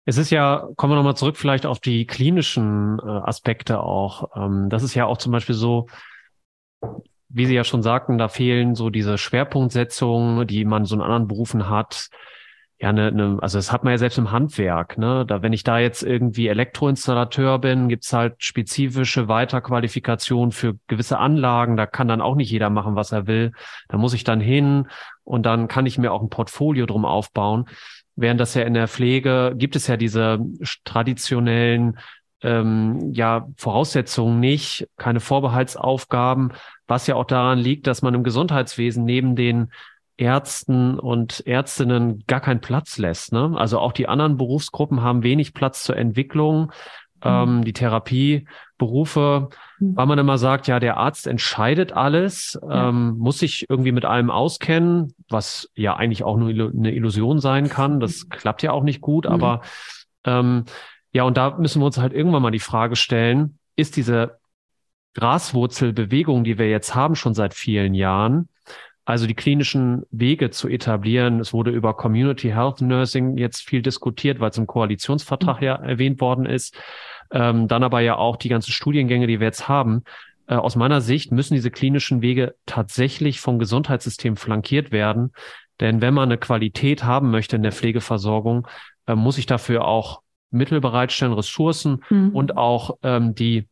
[0.07, 4.31] Es ist ja, kommen wir nochmal zurück vielleicht auf die klinischen äh, Aspekte auch.
[4.35, 5.89] Ähm, das ist ja auch zum Beispiel so,
[7.29, 11.29] wie Sie ja schon sagten, da fehlen so diese Schwerpunktsetzungen, die man so in anderen
[11.29, 12.09] Berufen hat
[12.83, 15.25] ja, ne, ne, also das hat man ja selbst im Handwerk, ne?
[15.25, 21.77] Da, wenn ich da jetzt irgendwie Elektroinstallateur bin, gibt's halt spezifische Weiterqualifikationen für gewisse Anlagen.
[21.77, 23.53] Da kann dann auch nicht jeder machen, was er will.
[23.89, 24.89] Da muss ich dann hin
[25.23, 27.67] und dann kann ich mir auch ein Portfolio drum aufbauen.
[28.17, 30.41] Während das ja in der Pflege gibt es ja diese
[30.85, 31.99] traditionellen
[32.43, 36.53] ähm, ja, Voraussetzungen nicht, keine Vorbehaltsaufgaben,
[36.89, 39.71] was ja auch daran liegt, dass man im Gesundheitswesen neben den
[40.23, 43.33] Ärzten und Ärztinnen gar keinen Platz lässt.
[43.33, 43.55] Ne?
[43.57, 46.67] Also auch die anderen Berufsgruppen haben wenig Platz zur Entwicklung.
[47.25, 47.31] Mhm.
[47.31, 49.97] Ähm, die Therapieberufe, mhm.
[49.97, 52.89] weil man immer sagt, ja, der Arzt entscheidet alles, ja.
[52.89, 57.69] ähm, muss sich irgendwie mit allem auskennen, was ja eigentlich auch nur eine Illusion sein
[57.69, 58.01] kann.
[58.01, 59.33] Das klappt ja auch nicht gut, mhm.
[59.33, 59.61] aber
[60.25, 60.65] ähm,
[61.13, 64.39] ja, und da müssen wir uns halt irgendwann mal die Frage stellen, ist diese
[65.15, 68.49] Graswurzelbewegung, die wir jetzt haben, schon seit vielen Jahren,
[69.05, 71.41] also die klinischen Wege zu etablieren.
[71.41, 75.67] Es wurde über Community Health Nursing jetzt viel diskutiert, weil es im Koalitionsvertrag mhm.
[75.67, 76.77] ja erwähnt worden ist.
[77.31, 80.05] Ähm, dann aber ja auch die ganzen Studiengänge, die wir jetzt haben.
[80.47, 85.33] Äh, aus meiner Sicht müssen diese klinischen Wege tatsächlich vom Gesundheitssystem flankiert werden.
[85.81, 88.69] Denn wenn man eine Qualität haben möchte in der Pflegeversorgung,
[89.07, 92.31] äh, muss ich dafür auch Mittel bereitstellen, Ressourcen mhm.
[92.31, 93.67] und auch ähm, die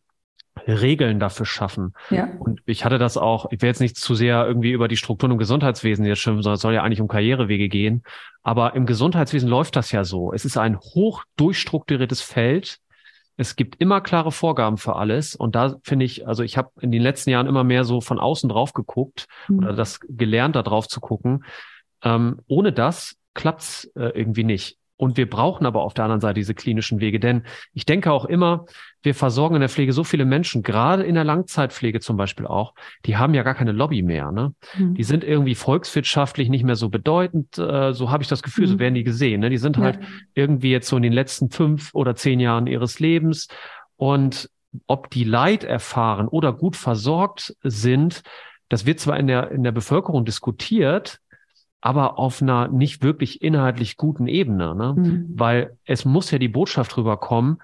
[0.66, 1.94] Regeln dafür schaffen.
[2.10, 2.28] Ja.
[2.38, 5.32] Und ich hatte das auch, ich will jetzt nicht zu sehr irgendwie über die Strukturen
[5.32, 8.02] im Gesundheitswesen jetzt schimpfen, sondern es soll ja eigentlich um Karrierewege gehen.
[8.42, 10.32] Aber im Gesundheitswesen läuft das ja so.
[10.32, 12.78] Es ist ein hoch durchstrukturiertes Feld.
[13.36, 15.34] Es gibt immer klare Vorgaben für alles.
[15.34, 18.18] Und da finde ich, also ich habe in den letzten Jahren immer mehr so von
[18.18, 19.58] außen drauf geguckt mhm.
[19.58, 21.44] oder das gelernt, da drauf zu gucken.
[22.02, 24.79] Ähm, ohne das klappt's äh, irgendwie nicht.
[25.00, 28.26] Und wir brauchen aber auf der anderen Seite diese klinischen Wege, denn ich denke auch
[28.26, 28.66] immer,
[29.02, 32.74] wir versorgen in der Pflege so viele Menschen, gerade in der Langzeitpflege zum Beispiel auch,
[33.06, 34.30] die haben ja gar keine Lobby mehr.
[34.30, 34.52] Ne?
[34.76, 34.96] Mhm.
[34.96, 37.56] Die sind irgendwie volkswirtschaftlich nicht mehr so bedeutend.
[37.56, 38.72] Äh, so habe ich das Gefühl, mhm.
[38.72, 39.40] so werden die gesehen.
[39.40, 39.48] Ne?
[39.48, 39.84] Die sind ja.
[39.84, 40.00] halt
[40.34, 43.48] irgendwie jetzt so in den letzten fünf oder zehn Jahren ihres Lebens
[43.96, 44.50] Und
[44.86, 48.22] ob die Leid erfahren oder gut versorgt sind,
[48.68, 51.20] das wird zwar in der, in der Bevölkerung diskutiert,
[51.80, 54.94] aber auf einer nicht wirklich inhaltlich guten Ebene, ne?
[54.96, 55.28] Mhm.
[55.34, 57.58] weil es muss ja die Botschaft rüberkommen,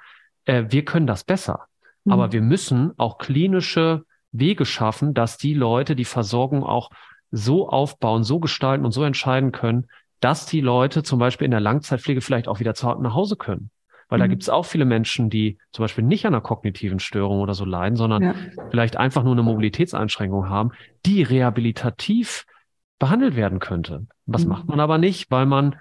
[0.46, 1.66] äh, wir können das besser.
[2.04, 2.12] Mhm.
[2.12, 6.90] Aber wir müssen auch klinische Wege schaffen, dass die Leute die Versorgung auch
[7.30, 9.86] so aufbauen, so gestalten und so entscheiden können,
[10.20, 13.36] dass die Leute zum Beispiel in der Langzeitpflege vielleicht auch wieder zu Hause nach Hause
[13.36, 13.70] können.
[14.08, 14.22] Weil mhm.
[14.22, 17.54] da gibt es auch viele Menschen, die zum Beispiel nicht an einer kognitiven Störung oder
[17.54, 18.34] so leiden, sondern ja.
[18.70, 20.70] vielleicht einfach nur eine Mobilitätseinschränkung haben,
[21.04, 22.46] die rehabilitativ
[22.98, 24.06] behandelt werden könnte.
[24.26, 24.50] Was mhm.
[24.50, 25.76] macht man aber nicht, weil man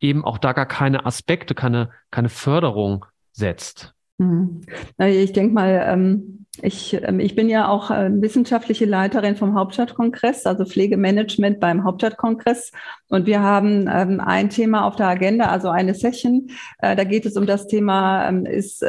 [0.00, 3.94] eben auch da gar keine Aspekte, keine, keine Förderung setzt.
[4.18, 4.60] Mhm.
[4.98, 10.46] Ich denke mal, ähm, ich, ähm, ich bin ja auch äh, wissenschaftliche Leiterin vom Hauptstadtkongress,
[10.46, 12.70] also Pflegemanagement beim Hauptstadtkongress.
[13.08, 16.48] Und wir haben ähm, ein Thema auf der Agenda, also eine Session.
[16.78, 18.84] Äh, da geht es um das Thema, ist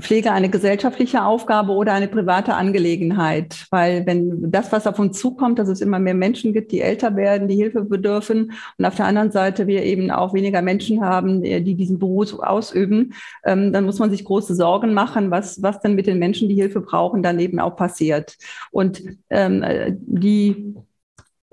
[0.00, 3.66] Pflege eine gesellschaftliche Aufgabe oder eine private Angelegenheit?
[3.70, 7.14] Weil wenn das, was auf uns zukommt, dass es immer mehr Menschen gibt, die älter
[7.14, 11.42] werden, die Hilfe bedürfen und auf der anderen Seite wir eben auch weniger Menschen haben,
[11.42, 15.94] die diesen Beruf ausüben, ähm, dann muss man sich große Sorgen machen, was, was denn
[15.94, 18.36] mit den Menschen, die Hilfe brauchen, dann eben auch passiert.
[18.70, 19.64] Und ähm,
[19.98, 20.74] die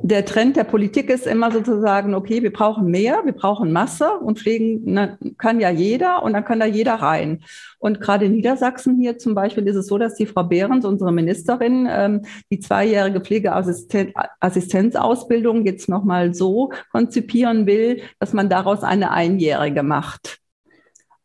[0.02, 4.40] der Trend der Politik ist immer sozusagen, okay, wir brauchen mehr, wir brauchen Masse und
[4.40, 7.44] pflegen kann ja jeder und dann kann da jeder rein.
[7.80, 11.12] Und gerade in Niedersachsen hier zum Beispiel ist es so, dass die Frau Behrens, unsere
[11.12, 19.84] Ministerin, ähm, die zweijährige Pflegeassistenzausbildung jetzt nochmal so konzipieren will, dass man daraus eine einjährige
[19.84, 20.38] macht.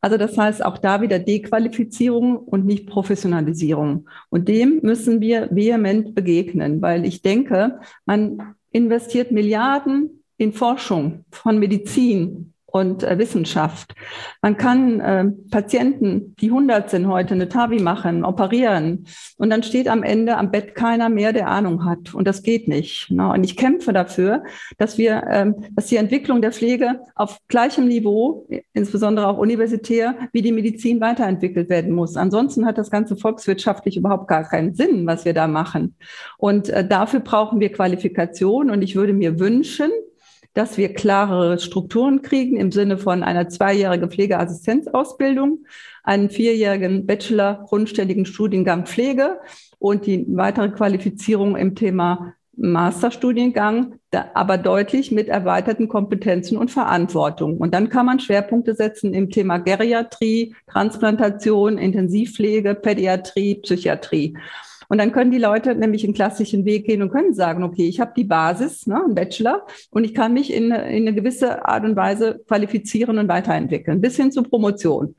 [0.01, 4.07] Also das heißt auch da wieder Dequalifizierung und nicht Professionalisierung.
[4.29, 11.59] Und dem müssen wir vehement begegnen, weil ich denke, man investiert Milliarden in Forschung von
[11.59, 13.95] Medizin, und äh, Wissenschaft.
[14.43, 19.07] Man kann äh, Patienten, die 100 sind heute, eine TAVI machen, operieren
[19.39, 22.67] und dann steht am Ende am Bett keiner mehr, der Ahnung hat und das geht
[22.67, 23.13] nicht.
[23.13, 23.31] Ne?
[23.31, 24.43] Und ich kämpfe dafür,
[24.77, 30.43] dass wir, ähm, dass die Entwicklung der Pflege auf gleichem Niveau, insbesondere auch universitär, wie
[30.43, 32.17] die Medizin weiterentwickelt werden muss.
[32.17, 35.95] Ansonsten hat das Ganze volkswirtschaftlich überhaupt gar keinen Sinn, was wir da machen.
[36.39, 39.93] Und äh, dafür brauchen wir Qualifikation und ich würde mir wünschen,
[40.55, 45.67] dass wir klarere Strukturen kriegen im Sinne von einer zweijährigen Pflegeassistenzausbildung,
[46.05, 49.41] einen vierjährigen Bachelor grundständigen Studiengang Pflege
[49.79, 53.99] und die weitere Qualifizierung im Thema Masterstudiengang,
[54.33, 57.59] aber deutlich mit erweiterten Kompetenzen und Verantwortung.
[57.59, 64.37] Und dann kann man Schwerpunkte setzen im Thema Geriatrie, Transplantation, Intensivpflege, Pädiatrie, Psychiatrie.
[64.89, 68.01] Und dann können die Leute nämlich einen klassischen Weg gehen und können sagen, okay, ich
[68.01, 71.85] habe die Basis, ne, einen Bachelor, und ich kann mich in, in eine gewisse Art
[71.85, 75.15] und Weise qualifizieren und weiterentwickeln, bis hin zur Promotion.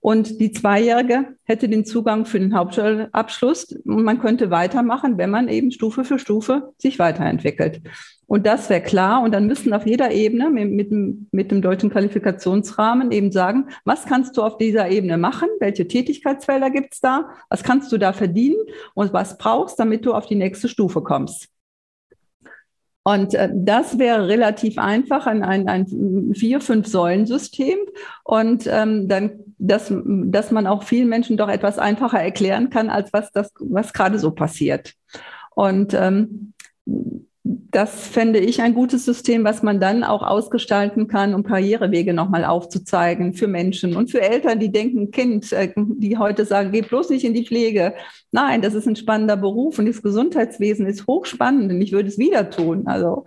[0.00, 5.48] Und die Zweijährige hätte den Zugang für den Hauptschulabschluss und man könnte weitermachen, wenn man
[5.48, 7.80] eben Stufe für Stufe sich weiterentwickelt.
[8.28, 9.22] Und das wäre klar.
[9.22, 13.70] Und dann müssen auf jeder Ebene mit, mit, dem, mit dem deutschen Qualifikationsrahmen eben sagen,
[13.84, 15.48] was kannst du auf dieser Ebene machen?
[15.60, 17.30] Welche Tätigkeitsfelder gibt's da?
[17.48, 18.58] Was kannst du da verdienen?
[18.94, 21.48] Und was brauchst, damit du auf die nächste Stufe kommst?
[23.02, 27.78] Und äh, das wäre relativ einfach, ein, ein, ein vier-, fünf-Säulen-System.
[28.24, 33.10] Und ähm, dann, dass, dass man auch vielen Menschen doch etwas einfacher erklären kann, als
[33.14, 34.92] was was gerade so passiert.
[35.54, 36.52] Und ähm,
[37.48, 42.44] das fände ich ein gutes System, was man dann auch ausgestalten kann, um Karrierewege nochmal
[42.44, 47.08] aufzuzeigen für Menschen und für Eltern, die denken, Kind, äh, die heute sagen, geh bloß
[47.08, 47.94] nicht in die Pflege.
[48.32, 52.18] Nein, das ist ein spannender Beruf und das Gesundheitswesen ist hochspannend und ich würde es
[52.18, 52.86] wieder tun.
[52.86, 53.24] Also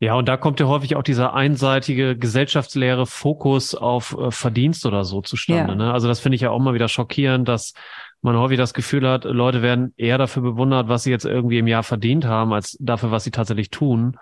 [0.00, 5.04] ja, und da kommt ja häufig auch dieser einseitige gesellschaftsleere Fokus auf äh, Verdienst oder
[5.04, 5.72] so zustande.
[5.72, 5.76] Ja.
[5.76, 5.92] Ne?
[5.92, 7.74] Also das finde ich ja auch mal wieder schockierend, dass
[8.22, 11.66] man häufig das Gefühl hat, Leute werden eher dafür bewundert, was sie jetzt irgendwie im
[11.66, 14.16] Jahr verdient haben, als dafür, was sie tatsächlich tun.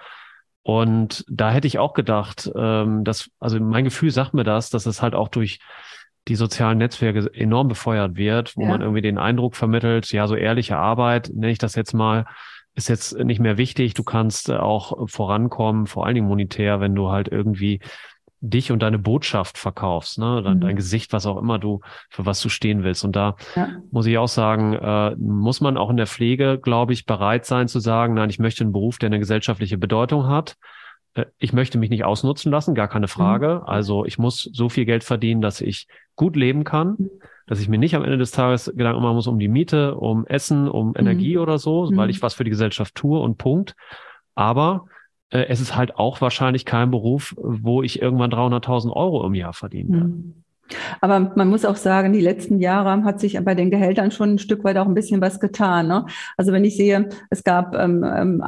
[0.62, 4.86] Und da hätte ich auch gedacht, ähm, dass, also mein Gefühl sagt mir das, dass
[4.86, 5.60] es halt auch durch
[6.28, 8.68] die sozialen Netzwerke enorm befeuert wird, wo ja.
[8.68, 12.26] man irgendwie den Eindruck vermittelt, ja, so ehrliche Arbeit, nenne ich das jetzt mal,
[12.74, 13.94] ist jetzt nicht mehr wichtig.
[13.94, 17.80] Du kannst auch vorankommen, vor allen Dingen monetär, wenn du halt irgendwie
[18.40, 20.42] dich und deine Botschaft verkaufst, ne?
[20.42, 20.60] Dein, mhm.
[20.60, 23.04] dein Gesicht, was auch immer du, für was du stehen willst.
[23.04, 23.68] Und da ja.
[23.90, 27.68] muss ich auch sagen, äh, muss man auch in der Pflege, glaube ich, bereit sein
[27.68, 30.56] zu sagen, nein, ich möchte einen Beruf, der eine gesellschaftliche Bedeutung hat.
[31.14, 33.60] Äh, ich möchte mich nicht ausnutzen lassen, gar keine Frage.
[33.62, 33.68] Mhm.
[33.68, 37.10] Also ich muss so viel Geld verdienen, dass ich gut leben kann, mhm.
[37.46, 40.26] dass ich mir nicht am Ende des Tages Gedanken machen muss um die Miete, um
[40.26, 40.94] Essen, um mhm.
[40.96, 42.10] Energie oder so, weil mhm.
[42.10, 43.74] ich was für die Gesellschaft tue und Punkt.
[44.34, 44.86] Aber
[45.30, 49.52] äh, es ist halt auch wahrscheinlich kein Beruf, wo ich irgendwann 300.000 Euro im Jahr
[49.52, 49.98] verdiene.
[49.98, 50.34] Mhm.
[51.00, 54.38] Aber man muss auch sagen, die letzten Jahre hat sich bei den Gehältern schon ein
[54.38, 55.88] Stück weit auch ein bisschen was getan.
[55.88, 56.06] Ne?
[56.36, 58.44] Also wenn ich sehe, es gab ähm, ähm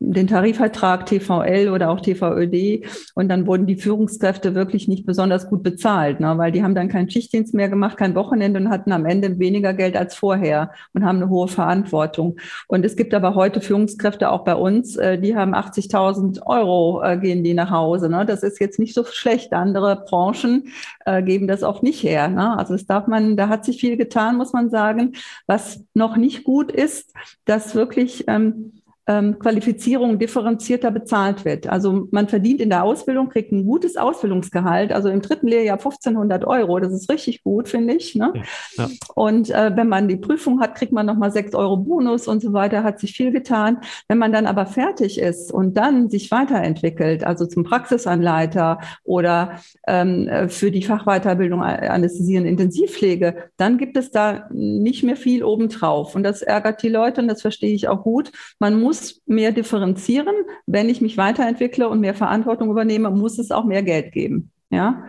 [0.00, 5.62] den Tarifvertrag TVL oder auch TVÖD und dann wurden die Führungskräfte wirklich nicht besonders gut
[5.62, 9.04] bezahlt, ne, weil die haben dann keinen Schichtdienst mehr gemacht, kein Wochenende und hatten am
[9.04, 12.40] Ende weniger Geld als vorher und haben eine hohe Verantwortung.
[12.66, 17.18] Und es gibt aber heute Führungskräfte auch bei uns, äh, die haben 80.000 Euro äh,
[17.18, 18.08] gehen die nach Hause.
[18.08, 18.24] Ne.
[18.24, 19.52] Das ist jetzt nicht so schlecht.
[19.52, 20.68] Andere Branchen
[21.04, 22.28] äh, geben das oft nicht her.
[22.28, 22.58] Ne.
[22.58, 25.12] Also das darf man, da hat sich viel getan, muss man sagen.
[25.46, 27.12] Was noch nicht gut ist,
[27.44, 31.66] dass wirklich ähm, ähm, Qualifizierung differenzierter bezahlt wird.
[31.66, 36.44] Also man verdient in der Ausbildung, kriegt ein gutes Ausbildungsgehalt, also im dritten Lehrjahr 1500
[36.44, 36.78] Euro.
[36.78, 38.14] Das ist richtig gut, finde ich.
[38.14, 38.32] Ne?
[38.76, 38.90] Ja, ja.
[39.14, 42.52] Und äh, wenn man die Prüfung hat, kriegt man nochmal 6 Euro Bonus und so
[42.52, 43.78] weiter, hat sich viel getan.
[44.06, 50.48] Wenn man dann aber fertig ist und dann sich weiterentwickelt, also zum Praxisanleiter oder ähm,
[50.48, 56.14] für die Fachweiterbildung Anästhesie und Intensivpflege, dann gibt es da nicht mehr viel obendrauf.
[56.14, 58.30] Und das ärgert die Leute und das verstehe ich auch gut.
[58.58, 60.34] Man muss muss mehr differenzieren.
[60.66, 64.50] Wenn ich mich weiterentwickle und mehr Verantwortung übernehme, muss es auch mehr Geld geben.
[64.70, 65.04] Ja.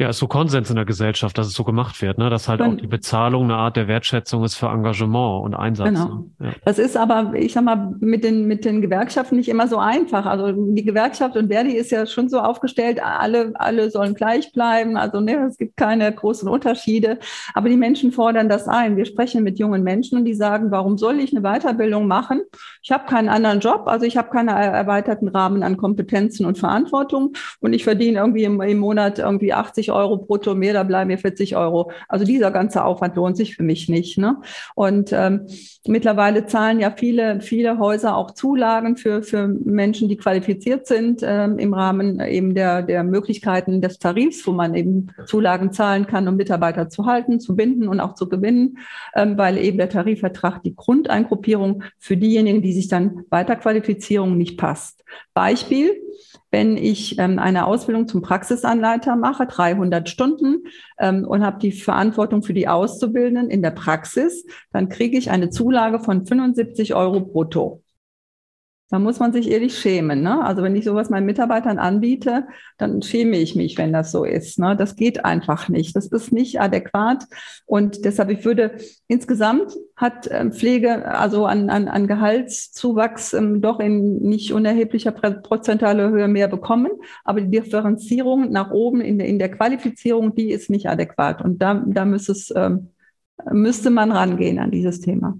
[0.00, 2.30] Ja, ist so Konsens in der Gesellschaft, dass es so gemacht wird, ne?
[2.30, 5.88] dass halt auch die Bezahlung eine Art der Wertschätzung ist für Engagement und Einsatz.
[5.88, 6.26] Genau.
[6.38, 6.46] Ne?
[6.46, 6.52] Ja.
[6.64, 10.24] Das ist aber, ich sag mal, mit den, mit den Gewerkschaften nicht immer so einfach.
[10.24, 14.96] Also die Gewerkschaft und Verdi ist ja schon so aufgestellt, alle, alle sollen gleich bleiben.
[14.96, 17.18] Also ne, es gibt keine großen Unterschiede.
[17.54, 18.96] Aber die Menschen fordern das ein.
[18.96, 22.42] Wir sprechen mit jungen Menschen und die sagen, warum soll ich eine Weiterbildung machen?
[22.84, 27.32] Ich habe keinen anderen Job, also ich habe keinen erweiterten Rahmen an Kompetenzen und Verantwortung
[27.58, 31.18] und ich verdiene irgendwie im, im Monat irgendwie 80 Euro brutto mehr, da bleiben mir
[31.18, 31.90] 40 Euro.
[32.08, 34.18] Also dieser ganze Aufwand lohnt sich für mich nicht.
[34.18, 34.36] Ne?
[34.74, 35.46] Und ähm,
[35.86, 41.58] mittlerweile zahlen ja viele, viele Häuser auch Zulagen für, für Menschen, die qualifiziert sind ähm,
[41.58, 46.36] im Rahmen eben der, der Möglichkeiten des Tarifs, wo man eben Zulagen zahlen kann, um
[46.36, 48.78] Mitarbeiter zu halten, zu binden und auch zu gewinnen,
[49.14, 55.04] ähm, weil eben der Tarifvertrag die Grundeingruppierung für diejenigen, die sich dann Weiterqualifizierung nicht passt.
[55.34, 55.90] Beispiel,
[56.50, 60.64] wenn ich ähm, eine Ausbildung zum Praxisanleiter mache, 300 Stunden
[60.98, 65.50] ähm, und habe die Verantwortung für die Auszubildenden in der Praxis, dann kriege ich eine
[65.50, 67.82] Zulage von 75 Euro brutto.
[68.90, 70.22] Da muss man sich ehrlich schämen.
[70.22, 70.42] Ne?
[70.42, 72.46] Also wenn ich sowas meinen Mitarbeitern anbiete,
[72.78, 74.58] dann schäme ich mich, wenn das so ist.
[74.58, 74.76] Ne?
[74.76, 75.94] Das geht einfach nicht.
[75.94, 77.24] Das ist nicht adäquat.
[77.66, 83.78] Und deshalb, ich würde insgesamt hat ähm, Pflege also an, an, an Gehaltszuwachs ähm, doch
[83.78, 86.92] in nicht unerheblicher prozentaler Höhe mehr bekommen.
[87.24, 91.42] Aber die Differenzierung nach oben in der, in der Qualifizierung, die ist nicht adäquat.
[91.42, 92.88] Und da, da müsste, es, ähm,
[93.50, 95.38] müsste man rangehen an dieses Thema.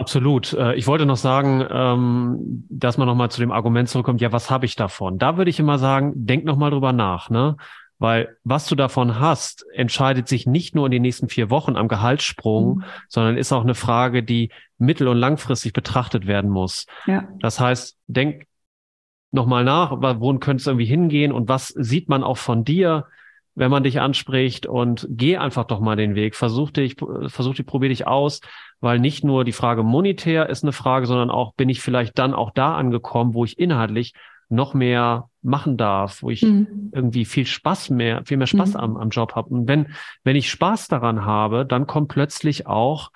[0.00, 0.54] Absolut.
[0.54, 4.50] Äh, ich wollte noch sagen, ähm, dass man nochmal zu dem Argument zurückkommt, ja, was
[4.50, 5.18] habe ich davon?
[5.18, 7.56] Da würde ich immer sagen, denk nochmal drüber nach, ne?
[7.98, 11.86] Weil was du davon hast, entscheidet sich nicht nur in den nächsten vier Wochen am
[11.86, 12.84] Gehaltssprung, mhm.
[13.08, 16.86] sondern ist auch eine Frage, die mittel- und langfristig betrachtet werden muss.
[17.06, 17.28] Ja.
[17.40, 18.46] Das heißt, denk
[19.32, 23.04] nochmal nach, wo könnte es irgendwie hingehen und was sieht man auch von dir,
[23.60, 26.34] wenn man dich anspricht und geh einfach doch mal den Weg.
[26.34, 26.96] Versuch dich,
[27.26, 28.40] versuch dich, probier dich aus,
[28.80, 32.32] weil nicht nur die Frage monetär ist eine Frage, sondern auch bin ich vielleicht dann
[32.32, 34.14] auch da angekommen, wo ich inhaltlich
[34.48, 36.90] noch mehr machen darf, wo ich mhm.
[36.94, 38.80] irgendwie viel Spaß mehr, viel mehr Spaß mhm.
[38.80, 39.50] am, am Job habe.
[39.50, 39.88] Und wenn,
[40.24, 43.10] wenn ich Spaß daran habe, dann kommt plötzlich auch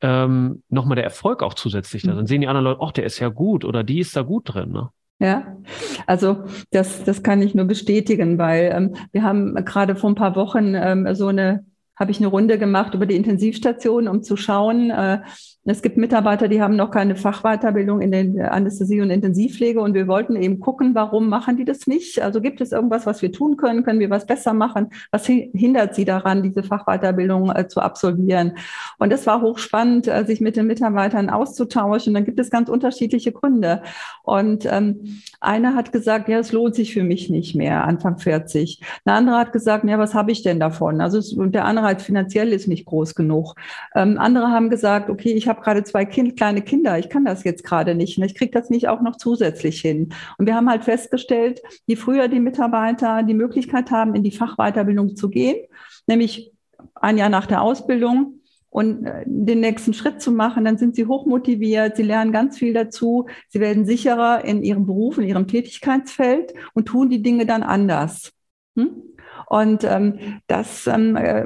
[0.00, 2.12] ähm, nochmal der Erfolg auch zusätzlich da.
[2.12, 2.16] Mhm.
[2.16, 4.54] Dann sehen die anderen Leute, ach, der ist ja gut oder die ist da gut
[4.54, 4.72] drin.
[4.72, 4.88] Ne?
[5.20, 5.58] Ja,
[6.06, 10.34] also das, das kann ich nur bestätigen, weil ähm, wir haben gerade vor ein paar
[10.34, 14.90] Wochen ähm, so eine habe ich eine Runde gemacht über die Intensivstation, um zu schauen.
[14.90, 15.20] Äh,
[15.64, 20.08] es gibt Mitarbeiter, die haben noch keine Fachweiterbildung in der Anästhesie und Intensivpflege und wir
[20.08, 22.22] wollten eben gucken, warum machen die das nicht?
[22.22, 23.84] Also gibt es irgendwas, was wir tun können?
[23.84, 24.88] Können wir was besser machen?
[25.10, 28.56] Was hindert sie daran, diese Fachweiterbildung äh, zu absolvieren?
[28.98, 32.14] Und es war hochspannend, äh, sich mit den Mitarbeitern auszutauschen.
[32.14, 33.82] Dann gibt es ganz unterschiedliche Gründe.
[34.22, 38.80] Und ähm, einer hat gesagt, ja, es lohnt sich für mich nicht mehr, Anfang 40.
[39.04, 41.02] Eine andere hat gesagt, ja, was habe ich denn davon?
[41.02, 43.56] Also es, der andere hat finanziell ist nicht groß genug.
[43.94, 47.44] Ähm, andere haben gesagt, okay, ich habe gerade zwei kind, kleine Kinder, ich kann das
[47.44, 48.18] jetzt gerade nicht.
[48.18, 48.24] Ne?
[48.24, 50.14] Ich kriege das nicht auch noch zusätzlich hin.
[50.38, 55.16] Und wir haben halt festgestellt, je früher die Mitarbeiter die Möglichkeit haben, in die Fachweiterbildung
[55.16, 55.66] zu gehen,
[56.06, 56.52] nämlich
[56.94, 58.40] ein Jahr nach der Ausbildung,
[58.70, 62.72] und äh, den nächsten Schritt zu machen, dann sind sie hochmotiviert, sie lernen ganz viel
[62.72, 67.62] dazu, sie werden sicherer in ihrem Beruf, in ihrem Tätigkeitsfeld und tun die Dinge dann
[67.62, 68.32] anders.
[68.76, 69.02] Hm?
[69.50, 71.44] Und ähm, das ähm, äh,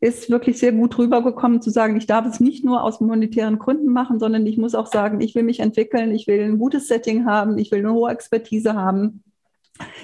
[0.00, 3.92] ist wirklich sehr gut rübergekommen, zu sagen, ich darf es nicht nur aus monetären Gründen
[3.92, 7.26] machen, sondern ich muss auch sagen, ich will mich entwickeln, ich will ein gutes Setting
[7.26, 9.24] haben, ich will eine hohe Expertise haben.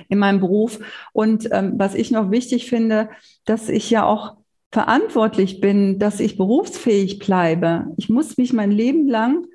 [0.08, 0.80] in meinem Beruf.
[1.12, 3.10] Und ähm, was ich noch wichtig finde,
[3.44, 4.38] dass ich ja auch
[4.72, 7.86] verantwortlich bin, dass ich berufsfähig bleibe.
[7.96, 9.46] Ich muss mich mein Leben lang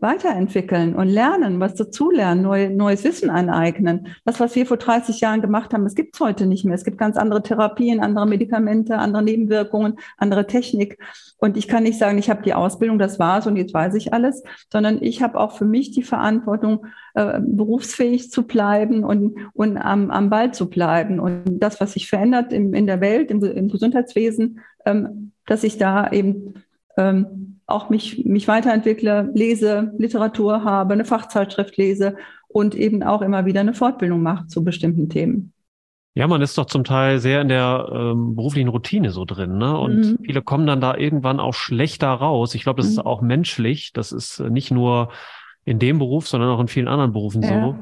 [0.00, 4.08] weiterentwickeln und lernen, was dazulernen, neu, neues Wissen aneignen.
[4.24, 6.74] Das, was wir vor 30 Jahren gemacht haben, das gibt es heute nicht mehr.
[6.74, 10.98] Es gibt ganz andere Therapien, andere Medikamente, andere Nebenwirkungen, andere Technik.
[11.38, 14.12] Und ich kann nicht sagen, ich habe die Ausbildung, das war's und jetzt weiß ich
[14.12, 14.42] alles,
[14.72, 20.10] sondern ich habe auch für mich die Verantwortung, äh, berufsfähig zu bleiben und, und am,
[20.10, 21.20] am Ball zu bleiben.
[21.20, 25.78] Und das, was sich verändert im, in der Welt, im, im Gesundheitswesen, ähm, dass ich
[25.78, 26.54] da eben
[26.96, 32.16] ähm, auch mich, mich weiterentwickle, lese, Literatur habe, eine Fachzeitschrift lese
[32.48, 35.52] und eben auch immer wieder eine Fortbildung mache zu bestimmten Themen.
[36.14, 39.78] Ja, man ist doch zum Teil sehr in der ähm, beruflichen Routine so drin, ne?
[39.78, 40.18] Und mhm.
[40.24, 42.54] viele kommen dann da irgendwann auch schlechter raus.
[42.54, 42.92] Ich glaube, das mhm.
[42.92, 43.92] ist auch menschlich.
[43.92, 45.10] Das ist nicht nur
[45.66, 47.48] in dem Beruf, sondern auch in vielen anderen Berufen ja.
[47.48, 47.76] so.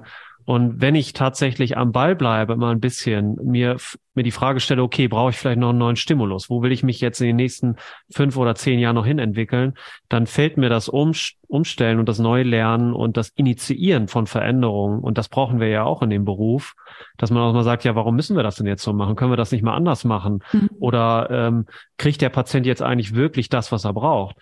[0.44, 3.76] Und wenn ich tatsächlich am Ball bleibe, mal ein bisschen, mir,
[4.14, 6.50] mir die Frage stelle, okay, brauche ich vielleicht noch einen neuen Stimulus?
[6.50, 7.76] Wo will ich mich jetzt in den nächsten
[8.12, 9.74] fünf oder zehn Jahren noch hin entwickeln?
[10.08, 11.12] Dann fällt mir das um,
[11.48, 15.00] Umstellen und das Neulernen und das Initiieren von Veränderungen.
[15.00, 16.74] Und das brauchen wir ja auch in dem Beruf,
[17.16, 19.16] dass man auch mal sagt, ja, warum müssen wir das denn jetzt so machen?
[19.16, 20.42] Können wir das nicht mal anders machen?
[20.52, 20.68] Mhm.
[20.78, 21.66] Oder ähm,
[21.96, 24.36] kriegt der Patient jetzt eigentlich wirklich das, was er braucht?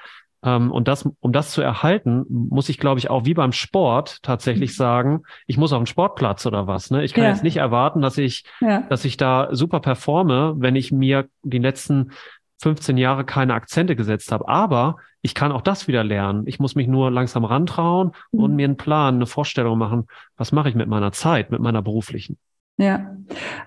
[0.45, 4.23] Ähm, und das, um das zu erhalten, muss ich, glaube ich, auch wie beim Sport
[4.23, 4.75] tatsächlich mhm.
[4.75, 6.91] sagen, ich muss auf den Sportplatz oder was.
[6.91, 7.05] Ne?
[7.05, 7.31] Ich kann ja.
[7.31, 8.83] jetzt nicht erwarten, dass ich, ja.
[8.89, 12.13] dass ich da super performe, wenn ich mir die letzten
[12.61, 14.49] 15 Jahre keine Akzente gesetzt habe.
[14.49, 16.45] Aber ich kann auch das wieder lernen.
[16.47, 18.41] Ich muss mich nur langsam rantrauen mhm.
[18.41, 21.83] und mir einen Plan, eine Vorstellung machen, was mache ich mit meiner Zeit, mit meiner
[21.83, 22.39] beruflichen.
[22.79, 23.17] Ja,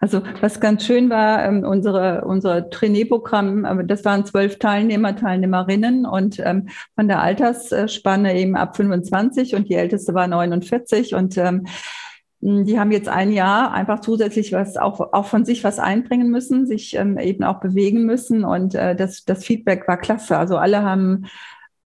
[0.01, 6.39] also was ganz schön war, ähm, unsere, unser Trainee-Programm, das waren zwölf Teilnehmer, Teilnehmerinnen und
[6.39, 11.65] ähm, von der Altersspanne eben ab 25 und die älteste war 49 und ähm,
[12.41, 16.67] die haben jetzt ein Jahr einfach zusätzlich was auch, auch von sich was einbringen müssen,
[16.67, 20.37] sich ähm, eben auch bewegen müssen und äh, das, das Feedback war klasse.
[20.37, 21.25] Also alle haben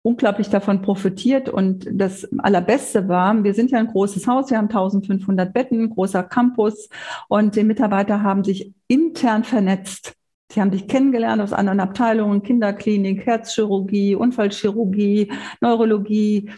[0.05, 1.49] unglaublich davon profitiert.
[1.49, 6.23] Und das Allerbeste war, wir sind ja ein großes Haus, wir haben 1500 Betten, großer
[6.23, 6.91] Campus
[7.29, 10.15] und die Mitarbeiter haben sich intern vernetzt.
[10.53, 15.33] Sie haben sich kennengelernt aus anderen Abteilungen, Kinderklinik, Herzchirurgie, Unfallchirurgie,
[15.63, 16.51] Neurologie,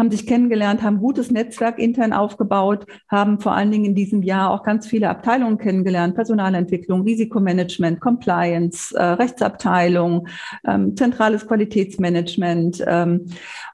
[0.00, 4.50] haben sich kennengelernt, haben gutes Netzwerk intern aufgebaut, haben vor allen Dingen in diesem Jahr
[4.50, 10.26] auch ganz viele Abteilungen kennengelernt, Personalentwicklung, Risikomanagement, Compliance, äh, Rechtsabteilung,
[10.66, 13.26] ähm, zentrales Qualitätsmanagement ähm,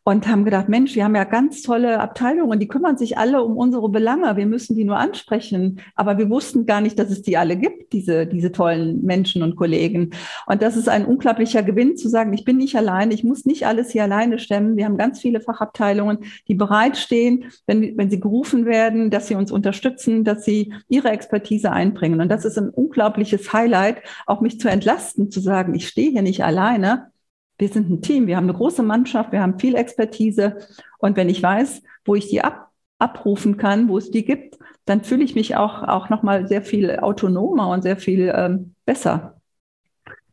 [0.02, 3.56] und haben gedacht, Mensch, wir haben ja ganz tolle Abteilungen, die kümmern sich alle um
[3.56, 7.36] unsere Belange, wir müssen die nur ansprechen, aber wir wussten gar nicht, dass es die
[7.36, 10.10] alle gibt, diese, diese tollen Menschen und Kollegen.
[10.46, 13.64] Und das ist ein unglaublicher Gewinn zu sagen, ich bin nicht alleine, ich muss nicht
[13.64, 18.20] alles hier alleine stemmen, wir haben ganz viele Fachabteilungen, Organisationen, die bereitstehen, wenn, wenn sie
[18.20, 22.20] gerufen werden, dass sie uns unterstützen, dass sie ihre Expertise einbringen.
[22.20, 26.22] Und das ist ein unglaubliches Highlight, auch mich zu entlasten, zu sagen, ich stehe hier
[26.22, 27.10] nicht alleine.
[27.58, 30.58] Wir sind ein Team, wir haben eine große Mannschaft, wir haben viel Expertise.
[30.98, 35.02] Und wenn ich weiß, wo ich die ab, abrufen kann, wo es die gibt, dann
[35.02, 39.36] fühle ich mich auch, auch nochmal sehr viel autonomer und sehr viel ähm, besser.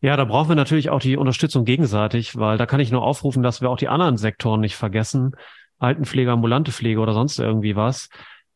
[0.04, 3.42] Ja, da brauchen wir natürlich auch die Unterstützung gegenseitig, weil da kann ich nur aufrufen,
[3.42, 5.32] dass wir auch die anderen Sektoren nicht vergessen.
[5.84, 8.10] Altenpflege, ambulante Pflege oder sonst irgendwie was,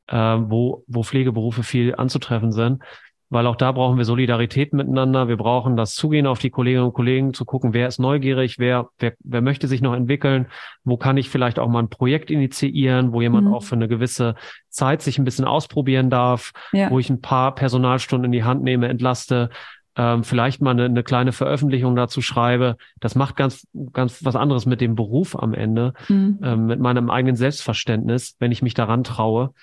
[0.07, 2.81] äh, wo, wo Pflegeberufe viel anzutreffen sind.
[3.29, 5.27] Weil auch da brauchen wir Solidarität miteinander.
[5.27, 8.87] Wir brauchen das Zugehen auf die Kolleginnen und Kollegen, zu gucken, wer ist neugierig, wer,
[8.99, 10.47] wer, wer möchte sich noch entwickeln,
[10.85, 13.53] wo kann ich vielleicht auch mal ein Projekt initiieren, wo jemand mhm.
[13.53, 14.35] auch für eine gewisse
[14.69, 16.89] Zeit sich ein bisschen ausprobieren darf, ja.
[16.89, 19.49] wo ich ein paar Personalstunden in die Hand nehme, entlaste,
[19.97, 22.77] ähm, vielleicht mal eine, eine kleine Veröffentlichung dazu schreibe.
[22.99, 26.39] Das macht ganz, ganz was anderes mit dem Beruf am Ende, mhm.
[26.43, 29.53] ähm, mit meinem eigenen Selbstverständnis, wenn ich mich daran traue.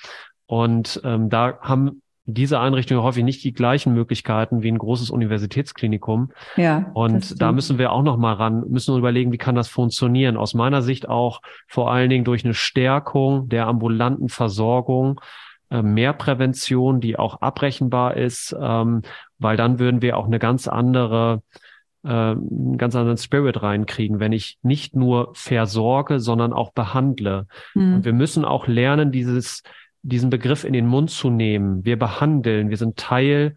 [0.46, 6.32] Und ähm, da haben diese Einrichtungen häufig nicht die gleichen Möglichkeiten wie ein großes Universitätsklinikum.
[6.56, 6.90] Ja.
[6.94, 10.38] Und da müssen wir auch noch mal ran, müssen überlegen, wie kann das funktionieren?
[10.38, 15.20] Aus meiner Sicht auch vor allen Dingen durch eine Stärkung der ambulanten Versorgung,
[15.82, 19.02] mehr Prävention, die auch abrechenbar ist, ähm,
[19.38, 21.42] weil dann würden wir auch eine ganz andere
[22.04, 27.46] äh, einen ganz anderen Spirit reinkriegen, wenn ich nicht nur versorge, sondern auch behandle.
[27.74, 27.94] Mhm.
[27.94, 29.62] Und wir müssen auch lernen, dieses,
[30.02, 31.84] diesen Begriff in den Mund zu nehmen.
[31.84, 33.56] Wir behandeln, wir sind Teil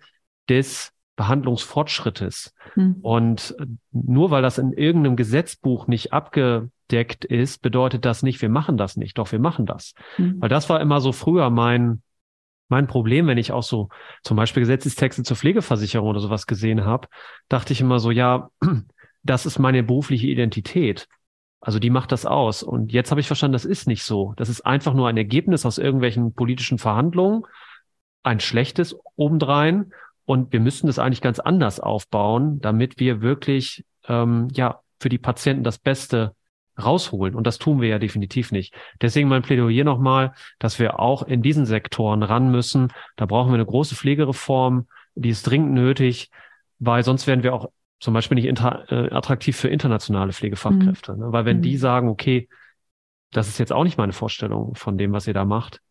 [0.49, 2.53] des Behandlungsfortschrittes.
[2.75, 2.95] Mhm.
[3.01, 3.55] Und
[3.91, 8.95] nur weil das in irgendeinem Gesetzbuch nicht abgedeckt ist, bedeutet das nicht, wir machen das
[8.95, 9.17] nicht.
[9.17, 9.93] Doch wir machen das.
[10.17, 10.37] Mhm.
[10.39, 12.01] Weil das war immer so früher mein,
[12.69, 13.89] mein Problem, wenn ich auch so
[14.23, 17.07] zum Beispiel Gesetzestexte zur Pflegeversicherung oder sowas gesehen habe,
[17.49, 18.49] dachte ich immer so, ja,
[19.23, 21.07] das ist meine berufliche Identität.
[21.59, 22.63] Also die macht das aus.
[22.63, 24.33] Und jetzt habe ich verstanden, das ist nicht so.
[24.37, 27.43] Das ist einfach nur ein Ergebnis aus irgendwelchen politischen Verhandlungen.
[28.23, 29.93] ein schlechtes obendrein
[30.25, 35.17] und wir müssten es eigentlich ganz anders aufbauen, damit wir wirklich ähm, ja für die
[35.17, 36.35] Patienten das Beste
[36.81, 37.35] rausholen.
[37.35, 38.73] Und das tun wir ja definitiv nicht.
[39.01, 42.91] Deswegen mein Plädoyer nochmal, dass wir auch in diesen Sektoren ran müssen.
[43.15, 46.29] Da brauchen wir eine große Pflegereform, die ist dringend nötig,
[46.79, 47.69] weil sonst werden wir auch
[47.99, 51.13] zum Beispiel nicht inter, äh, attraktiv für internationale Pflegefachkräfte.
[51.13, 51.19] Mhm.
[51.19, 51.31] Ne?
[51.31, 51.63] Weil wenn mhm.
[51.63, 52.47] die sagen, okay,
[53.31, 55.81] das ist jetzt auch nicht meine Vorstellung von dem, was ihr da macht,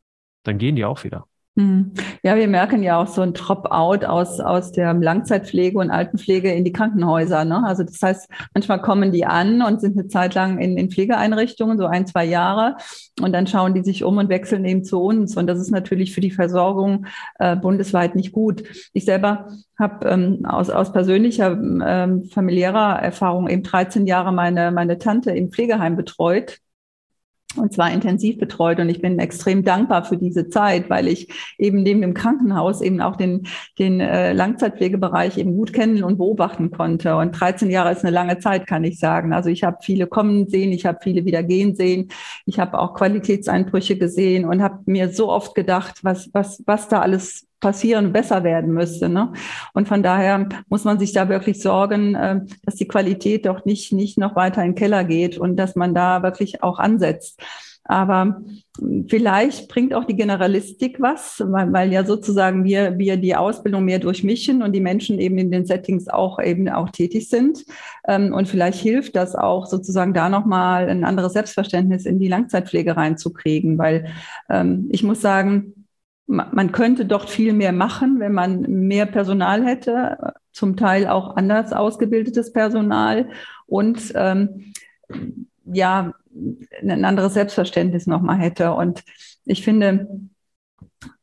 [0.45, 1.26] dann gehen die auch wieder.
[1.59, 1.93] Hm.
[2.23, 6.65] Ja, wir merken ja auch so ein Drop-out aus, aus der Langzeitpflege und Altenpflege in
[6.65, 7.47] die Krankenhäuser.
[7.47, 7.65] Ne?
[7.65, 11.79] Also das heißt, manchmal kommen die an und sind eine Zeit lang in, in Pflegeeinrichtungen,
[11.79, 12.77] so ein, zwei Jahre,
[13.23, 15.39] und dann schauen die sich um und wechseln eben zu uns.
[15.39, 17.07] Und das ist natürlich für die Versorgung
[17.39, 18.63] äh, bundesweit nicht gut.
[18.93, 19.49] Ich selber
[19.79, 25.51] habe ähm, aus, aus persönlicher ähm, familiärer Erfahrung eben 13 Jahre meine, meine Tante im
[25.51, 26.59] Pflegeheim betreut
[27.59, 28.79] und zwar intensiv betreut.
[28.81, 31.29] Und ich bin extrem dankbar für diese Zeit, weil ich
[31.59, 33.47] eben neben dem Krankenhaus eben auch den,
[33.79, 37.17] den äh, Langzeitpflegebereich eben gut kennen und beobachten konnte.
[37.17, 39.33] Und 13 Jahre ist eine lange Zeit, kann ich sagen.
[39.33, 42.09] Also ich habe viele kommen sehen, ich habe viele wieder gehen sehen,
[42.45, 47.01] ich habe auch Qualitätseinbrüche gesehen und habe mir so oft gedacht, was, was, was da
[47.01, 49.09] alles passieren, besser werden müsste.
[49.09, 49.33] Ne?
[49.73, 53.93] Und von daher muss man sich da wirklich sorgen, äh, dass die Qualität doch nicht,
[53.93, 57.41] nicht noch weiter in den Keller geht und dass man da wirklich auch ansetzt.
[57.89, 58.41] Aber
[59.09, 64.01] vielleicht bringt auch die Generalistik was, weil, weil ja sozusagen wir, wir die Ausbildung mehr
[64.01, 67.65] durchmischen und die Menschen eben in den Settings auch eben auch tätig sind.
[68.09, 72.97] Ähm, und vielleicht hilft das auch sozusagen da nochmal ein anderes Selbstverständnis in die Langzeitpflege
[72.97, 74.07] reinzukriegen, weil
[74.51, 75.76] ähm, ich muss sagen,
[76.27, 81.72] man könnte dort viel mehr machen, wenn man mehr Personal hätte, zum Teil auch anders
[81.72, 83.29] ausgebildetes Personal
[83.66, 84.72] und ähm,
[85.64, 86.14] ja,
[86.83, 88.72] ein anderes Selbstverständnis nochmal hätte.
[88.72, 89.05] Und
[89.45, 90.09] ich finde,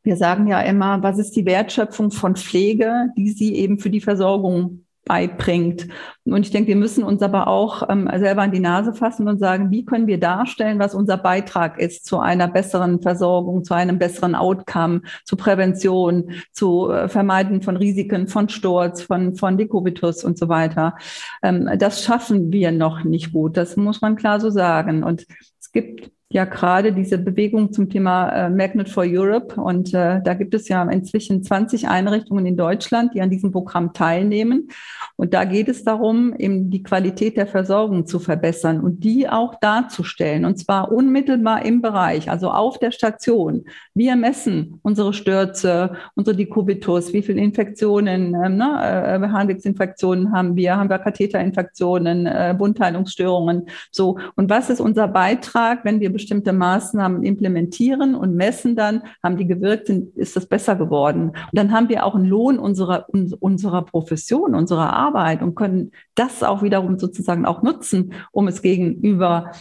[0.04, 4.01] wir sagen ja immer, was ist die Wertschöpfung von Pflege, die sie eben für die
[4.01, 5.88] Versorgung beibringt.
[6.26, 9.39] Und ich denke, wir müssen uns aber auch ähm, selber an die Nase fassen und
[9.39, 13.99] sagen, wie können wir darstellen, was unser Beitrag ist zu einer besseren Versorgung, zu einem
[13.99, 20.38] besseren Outcome, zu Prävention, zu äh, Vermeiden von Risiken, von Sturz, von, von Dekubitus und
[20.38, 20.95] so weiter.
[21.41, 23.58] Ähm, das schaffen wir noch nicht gut.
[23.58, 25.04] Das muss man klar so sagen.
[25.04, 25.26] Und
[25.60, 29.62] es gibt ja gerade diese Bewegung zum Thema äh, Magnet for Europe.
[29.62, 33.94] Und äh, da gibt es ja inzwischen 20 Einrichtungen in Deutschland, die an diesem Programm
[33.94, 34.70] teilnehmen.
[35.16, 39.60] Und da geht es darum, eben die Qualität der Versorgung zu verbessern und die auch
[39.60, 40.46] darzustellen.
[40.46, 43.66] Und zwar unmittelbar im Bereich, also auf der Station.
[43.94, 50.78] Wir messen unsere Stürze, unsere Dekubitus, wie viele Infektionen, ähm, ne, äh, Harnwegsinfektionen haben wir,
[50.78, 53.68] haben wir Katheterinfektionen, äh, Wundheilungsstörungen.
[53.92, 54.18] So.
[54.36, 59.46] Und was ist unser Beitrag, wenn wir bestimmte Maßnahmen implementieren und messen dann, haben die
[59.46, 61.30] gewirkt, ist das besser geworden.
[61.30, 63.08] Und dann haben wir auch einen Lohn unserer,
[63.40, 69.52] unserer Profession, unserer Arbeit und können das auch wiederum sozusagen auch nutzen, um es gegenüber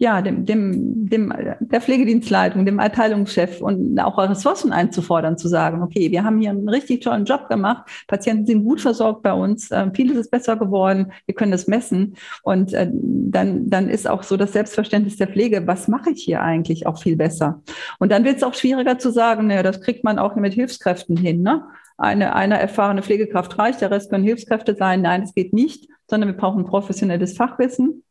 [0.00, 6.12] ja, dem, dem, dem, der Pflegedienstleitung, dem Abteilungschef und auch Ressourcen einzufordern, zu sagen, okay,
[6.12, 9.90] wir haben hier einen richtig tollen Job gemacht, Patienten sind gut versorgt bei uns, äh,
[9.92, 14.36] vieles ist besser geworden, wir können das messen und äh, dann, dann ist auch so
[14.36, 17.60] das Selbstverständnis der Pflege, was mache ich hier eigentlich, auch viel besser.
[17.98, 21.16] Und dann wird es auch schwieriger zu sagen, naja, das kriegt man auch mit Hilfskräften
[21.16, 21.64] hin, ne?
[22.00, 25.02] Eine, eine erfahrene Pflegekraft reicht, der Rest können Hilfskräfte sein.
[25.02, 28.04] Nein, es geht nicht, sondern wir brauchen professionelles Fachwissen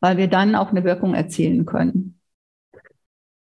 [0.00, 2.18] weil wir dann auch eine Wirkung erzielen können.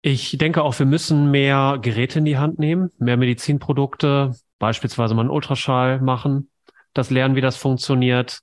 [0.02, 5.22] Ich denke auch, wir müssen mehr Geräte in die Hand nehmen, mehr Medizinprodukte, beispielsweise mal
[5.22, 6.50] einen Ultraschall machen,
[6.94, 8.42] das lernen, wie das funktioniert,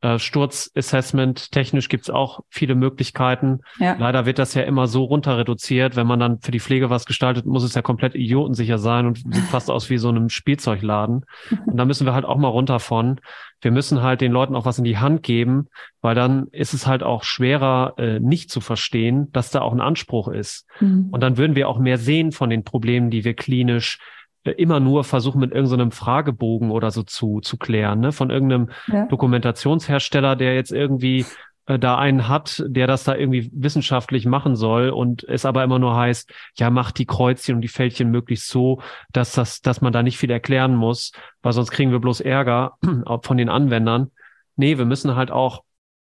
[0.00, 1.50] äh, Sturzassessment.
[1.50, 3.60] Technisch gibt's auch viele Möglichkeiten.
[3.78, 3.96] Ja.
[3.98, 5.96] Leider wird das ja immer so runter reduziert.
[5.96, 9.18] Wenn man dann für die Pflege was gestaltet, muss es ja komplett idiotensicher sein und
[9.18, 11.24] sieht fast aus wie so einem Spielzeugladen.
[11.66, 13.20] Und da müssen wir halt auch mal runter von.
[13.60, 15.66] Wir müssen halt den Leuten auch was in die Hand geben,
[16.00, 19.80] weil dann ist es halt auch schwerer, äh, nicht zu verstehen, dass da auch ein
[19.80, 20.66] Anspruch ist.
[20.78, 21.08] Mhm.
[21.10, 23.98] Und dann würden wir auch mehr sehen von den Problemen, die wir klinisch
[24.44, 28.12] immer nur versuchen, mit irgendeinem Fragebogen oder so zu, zu klären, ne?
[28.12, 29.06] von irgendeinem ja.
[29.06, 31.26] Dokumentationshersteller, der jetzt irgendwie
[31.66, 35.78] äh, da einen hat, der das da irgendwie wissenschaftlich machen soll und es aber immer
[35.78, 38.80] nur heißt, ja, macht die Kreuzchen und die Fältchen möglichst so,
[39.12, 41.12] dass das, dass man da nicht viel erklären muss,
[41.42, 42.78] weil sonst kriegen wir bloß Ärger
[43.22, 44.10] von den Anwendern.
[44.56, 45.62] Nee, wir müssen halt auch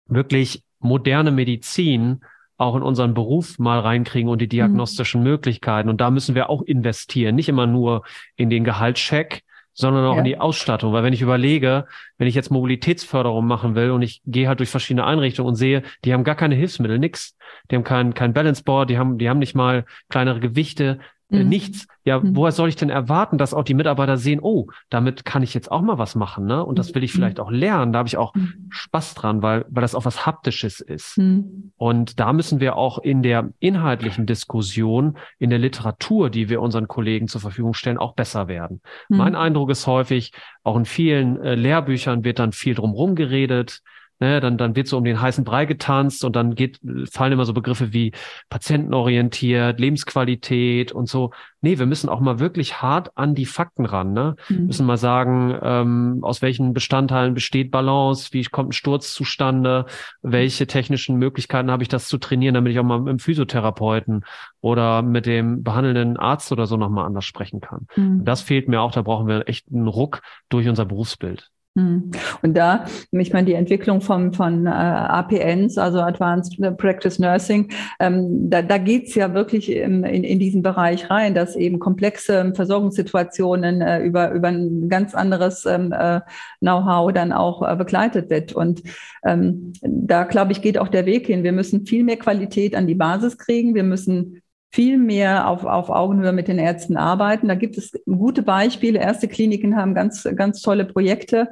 [0.07, 2.21] wirklich moderne Medizin
[2.61, 4.51] auch in unseren Beruf mal reinkriegen und die mhm.
[4.51, 5.29] diagnostischen mhm.
[5.29, 5.89] Möglichkeiten.
[5.89, 8.05] Und da müssen wir auch investieren, nicht immer nur
[8.37, 9.43] in den Gehaltscheck,
[9.73, 10.19] sondern auch ja.
[10.19, 10.93] in die Ausstattung.
[10.93, 11.87] Weil wenn ich überlege,
[12.19, 15.83] wenn ich jetzt Mobilitätsförderung machen will und ich gehe halt durch verschiedene Einrichtungen und sehe,
[16.05, 17.35] die haben gar keine Hilfsmittel, nix.
[17.71, 20.99] Die haben kein, kein Balance Board, die haben, die haben nicht mal kleinere Gewichte.
[21.31, 21.49] Äh, mhm.
[21.49, 21.87] nichts.
[22.05, 22.35] Ja, mhm.
[22.35, 25.71] woher soll ich denn erwarten, dass auch die Mitarbeiter sehen, oh, damit kann ich jetzt
[25.71, 26.65] auch mal was machen, ne?
[26.65, 27.19] Und das will ich mhm.
[27.19, 27.93] vielleicht auch lernen.
[27.93, 28.67] Da habe ich auch mhm.
[28.71, 31.19] Spaß dran, weil, weil das auch was Haptisches ist.
[31.19, 31.73] Mhm.
[31.77, 36.89] Und da müssen wir auch in der inhaltlichen Diskussion, in der Literatur, die wir unseren
[36.89, 38.81] Kollegen zur Verfügung stellen, auch besser werden.
[39.09, 43.83] Mein Eindruck ist häufig, auch in vielen äh, Lehrbüchern wird dann viel drumherum geredet.
[44.23, 46.79] Ne, dann, dann wird so um den heißen Brei getanzt und dann geht,
[47.11, 48.13] fallen immer so Begriffe wie
[48.51, 51.31] patientenorientiert, Lebensqualität und so.
[51.63, 54.13] Nee, wir müssen auch mal wirklich hart an die Fakten ran.
[54.13, 54.37] Ne?
[54.51, 54.67] Mhm.
[54.67, 59.87] Müssen mal sagen, ähm, aus welchen Bestandteilen besteht Balance, wie kommt ein Sturz zustande,
[60.21, 64.27] welche technischen Möglichkeiten habe ich das zu trainieren, damit ich auch mal mit dem Physiotherapeuten
[64.61, 67.87] oder mit dem behandelnden Arzt oder so nochmal anders sprechen kann.
[67.97, 68.23] Mhm.
[68.27, 71.51] Das fehlt mir auch, da brauchen wir echt einen Ruck durch unser Berufsbild.
[71.77, 72.11] Hm.
[72.43, 78.51] Und da, ich meine, die Entwicklung von, von äh, APNs, also Advanced Practice Nursing, ähm,
[78.51, 83.83] da, da geht's ja wirklich in, in, in diesen Bereich rein, dass eben komplexe Versorgungssituationen
[83.83, 86.21] äh, über, über ein ganz anderes ähm, äh,
[86.59, 88.53] Know-how dann auch äh, begleitet wird.
[88.53, 88.83] Und
[89.25, 91.45] ähm, da, glaube ich, geht auch der Weg hin.
[91.45, 93.77] Wir müssen viel mehr Qualität an die Basis kriegen.
[93.77, 97.49] Wir müssen viel mehr auf, auf Augenhöhe mit den Ärzten arbeiten.
[97.49, 99.01] Da gibt es gute Beispiele.
[99.01, 101.51] Erste Kliniken haben ganz, ganz tolle Projekte.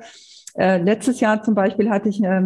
[0.55, 2.43] Äh, letztes Jahr zum Beispiel hatte ich äh,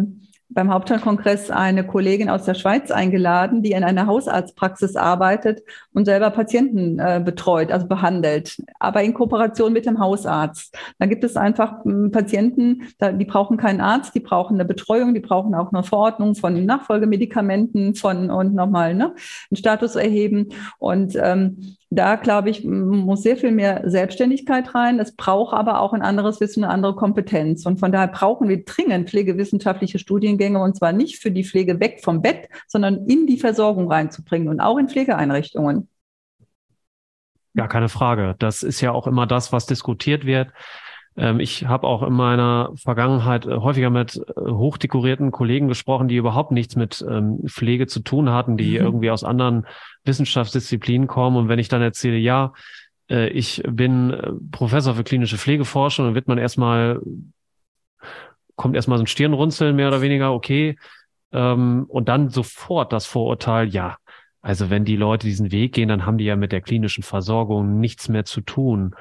[0.49, 5.63] beim Hauptstadtkongress eine Kollegin aus der Schweiz eingeladen, die in einer Hausarztpraxis arbeitet
[5.93, 10.77] und selber Patienten äh, betreut, also behandelt, aber in Kooperation mit dem Hausarzt.
[10.99, 15.13] Da gibt es einfach äh, Patienten, da, die brauchen keinen Arzt, die brauchen eine Betreuung,
[15.13, 19.15] die brauchen auch eine Verordnung von Nachfolgemedikamenten von und nochmal ne,
[19.49, 20.49] einen Status erheben.
[20.77, 24.99] Und ähm, da, glaube ich, muss sehr viel mehr Selbstständigkeit rein.
[24.99, 27.65] Es braucht aber auch ein anderes Wissen, eine andere Kompetenz.
[27.65, 31.99] Und von daher brauchen wir dringend pflegewissenschaftliche Studiengänge und zwar nicht für die Pflege weg
[32.03, 35.87] vom Bett, sondern in die Versorgung reinzubringen und auch in Pflegeeinrichtungen.
[37.53, 38.35] Ja, keine Frage.
[38.39, 40.49] Das ist ja auch immer das, was diskutiert wird.
[41.15, 46.15] Ähm, ich habe auch in meiner Vergangenheit äh, häufiger mit äh, hochdekorierten Kollegen gesprochen, die
[46.15, 48.85] überhaupt nichts mit ähm, Pflege zu tun hatten, die mhm.
[48.85, 49.65] irgendwie aus anderen
[50.03, 51.37] Wissenschaftsdisziplinen kommen.
[51.37, 52.53] Und wenn ich dann erzähle, ja,
[53.09, 54.15] äh, ich bin
[54.51, 56.99] Professor für klinische Pflegeforschung, dann wird man erstmal,
[58.55, 60.77] kommt erstmal so ein Stirnrunzeln mehr oder weniger, okay.
[61.31, 63.97] Ähm, und dann sofort das Vorurteil, ja,
[64.41, 67.79] also wenn die Leute diesen Weg gehen, dann haben die ja mit der klinischen Versorgung
[67.79, 68.93] nichts mehr zu tun.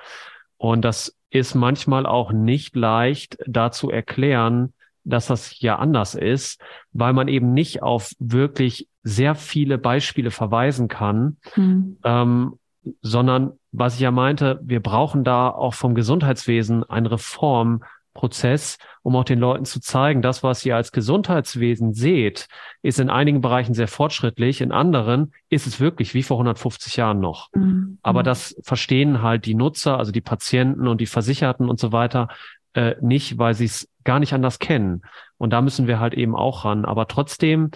[0.63, 6.63] Und das ist manchmal auch nicht leicht da zu erklären, dass das ja anders ist,
[6.93, 11.97] weil man eben nicht auf wirklich sehr viele Beispiele verweisen kann, hm.
[12.05, 12.61] ähm,
[13.01, 17.83] sondern was ich ja meinte, wir brauchen da auch vom Gesundheitswesen eine Reform,
[18.15, 22.49] Prozess, um auch den Leuten zu zeigen, das, was ihr als Gesundheitswesen seht,
[22.83, 27.21] ist in einigen Bereichen sehr fortschrittlich, in anderen ist es wirklich wie vor 150 Jahren
[27.21, 27.51] noch.
[27.55, 27.99] Mhm.
[28.03, 32.29] Aber das verstehen halt die Nutzer, also die Patienten und die Versicherten und so weiter,
[32.75, 35.03] äh, nicht, weil sie es gar nicht anders kennen.
[35.39, 36.85] Und da müssen wir halt eben auch ran.
[36.85, 37.71] Aber trotzdem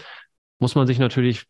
[0.58, 1.46] muss man sich natürlich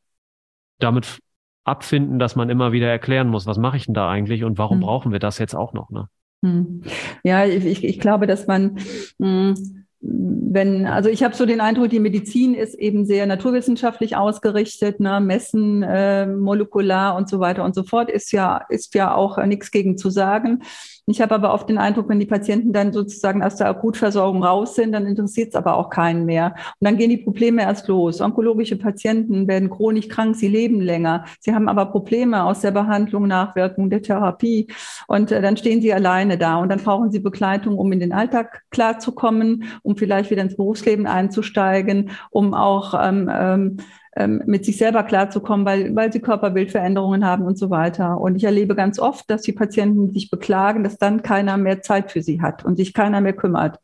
[0.78, 1.20] damit
[1.64, 4.78] abfinden, dass man immer wieder erklären muss, was mache ich denn da eigentlich und warum
[4.78, 4.82] mhm.
[4.82, 5.90] brauchen wir das jetzt auch noch?
[5.90, 6.08] Ne?
[6.46, 6.82] Hm.
[7.24, 8.78] Ja, ich, ich glaube, dass man,
[9.18, 15.00] hm, wenn, also ich habe so den Eindruck, die Medizin ist eben sehr naturwissenschaftlich ausgerichtet,
[15.00, 15.20] ne?
[15.20, 19.72] Messen, äh, molekular und so weiter und so fort, ist ja, ist ja auch nichts
[19.72, 20.62] gegen zu sagen.
[21.08, 24.74] Ich habe aber oft den Eindruck, wenn die Patienten dann sozusagen aus der Akutversorgung raus
[24.74, 26.54] sind, dann interessiert es aber auch keinen mehr.
[26.80, 28.20] Und dann gehen die Probleme erst los.
[28.20, 31.24] Onkologische Patienten werden chronisch krank, sie leben länger.
[31.38, 34.66] Sie haben aber Probleme aus der Behandlung, Nachwirkung der Therapie.
[35.06, 38.12] Und äh, dann stehen sie alleine da und dann brauchen sie Begleitung, um in den
[38.12, 43.76] Alltag klarzukommen, um vielleicht wieder ins Berufsleben einzusteigen, um auch ähm, ähm,
[44.16, 48.18] ähm, mit sich selber klarzukommen, weil, weil sie Körperbildveränderungen haben und so weiter.
[48.20, 52.10] Und ich erlebe ganz oft, dass die Patienten sich beklagen, dass dann keiner mehr Zeit
[52.10, 53.78] für sie hat und sich keiner mehr kümmert.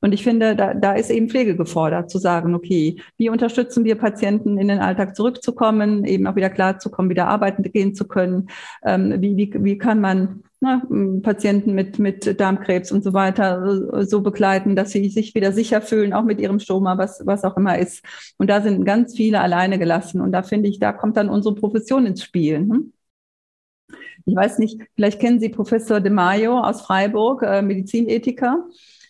[0.00, 3.96] Und ich finde, da, da ist eben Pflege gefordert, zu sagen, okay, wie unterstützen wir
[3.96, 8.48] Patienten in den Alltag zurückzukommen, eben auch wieder klarzukommen, wieder arbeiten gehen zu können?
[8.84, 14.20] Ähm, wie, wie, wie kann man ne, Patienten mit, mit Darmkrebs und so weiter so
[14.20, 17.78] begleiten, dass sie sich wieder sicher fühlen, auch mit ihrem Stoma, was, was auch immer
[17.78, 18.04] ist.
[18.38, 20.20] Und da sind ganz viele alleine gelassen.
[20.20, 22.58] Und da finde ich, da kommt dann unsere Profession ins Spiel.
[22.58, 22.92] Hm?
[24.26, 28.66] Ich weiß nicht, vielleicht kennen Sie Professor De Maio aus Freiburg, äh, Medizinethiker.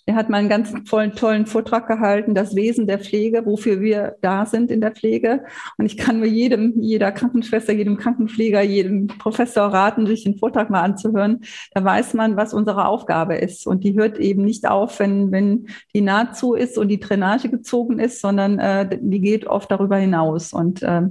[0.08, 4.16] Er hat mal einen ganz tollen, tollen Vortrag gehalten, das Wesen der Pflege, wofür wir
[4.22, 5.44] da sind in der Pflege.
[5.76, 10.70] Und ich kann nur jedem, jeder Krankenschwester, jedem Krankenpfleger, jedem Professor raten, sich den Vortrag
[10.70, 11.42] mal anzuhören.
[11.74, 13.66] Da weiß man, was unsere Aufgabe ist.
[13.66, 17.50] Und die hört eben nicht auf, wenn, wenn die Naht zu ist und die Drainage
[17.50, 20.54] gezogen ist, sondern äh, die geht oft darüber hinaus.
[20.54, 21.02] Und äh,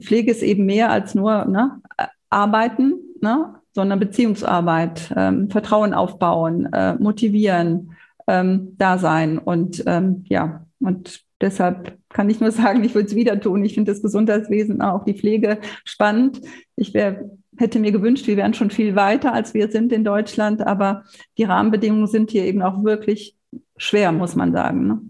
[0.00, 1.82] Pflege ist eben mehr als nur ne,
[2.30, 7.93] arbeiten, ne, sondern Beziehungsarbeit, ähm, Vertrauen aufbauen, äh, motivieren,
[8.26, 9.38] ähm, da sein.
[9.38, 13.64] Und ähm, ja, und deshalb kann ich nur sagen, ich würde es wieder tun.
[13.64, 16.40] Ich finde das Gesundheitswesen, auch die Pflege spannend.
[16.76, 20.66] Ich wär, hätte mir gewünscht, wir wären schon viel weiter, als wir sind in Deutschland,
[20.66, 21.04] aber
[21.38, 23.36] die Rahmenbedingungen sind hier eben auch wirklich
[23.76, 24.86] schwer, muss man sagen.
[24.86, 25.00] Ne?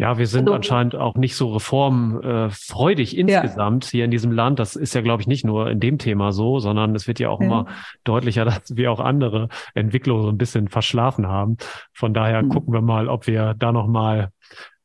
[0.00, 3.90] Ja, wir sind also, anscheinend auch nicht so reformfreudig insgesamt ja.
[3.90, 4.60] hier in diesem Land.
[4.60, 7.30] Das ist ja, glaube ich, nicht nur in dem Thema so, sondern es wird ja
[7.30, 7.46] auch ja.
[7.46, 7.66] immer
[8.04, 11.56] deutlicher, dass wir auch andere Entwicklungen so ein bisschen verschlafen haben.
[11.92, 12.50] Von daher mhm.
[12.50, 14.30] gucken wir mal, ob wir da noch mal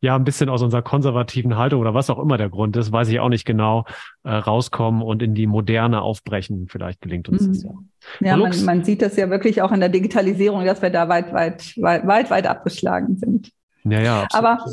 [0.01, 3.07] ja ein bisschen aus unserer konservativen Haltung oder was auch immer der Grund ist, weiß
[3.07, 3.85] ich auch nicht genau,
[4.23, 6.67] äh, rauskommen und in die Moderne aufbrechen.
[6.67, 7.53] Vielleicht gelingt uns mhm.
[7.53, 7.71] das ja.
[8.19, 11.31] Ja, man, man, sieht das ja wirklich auch in der Digitalisierung, dass wir da weit,
[11.33, 13.51] weit, weit, weit, weit abgeschlagen sind.
[13.85, 14.45] Ja, ja, absolut.
[14.45, 14.65] Aber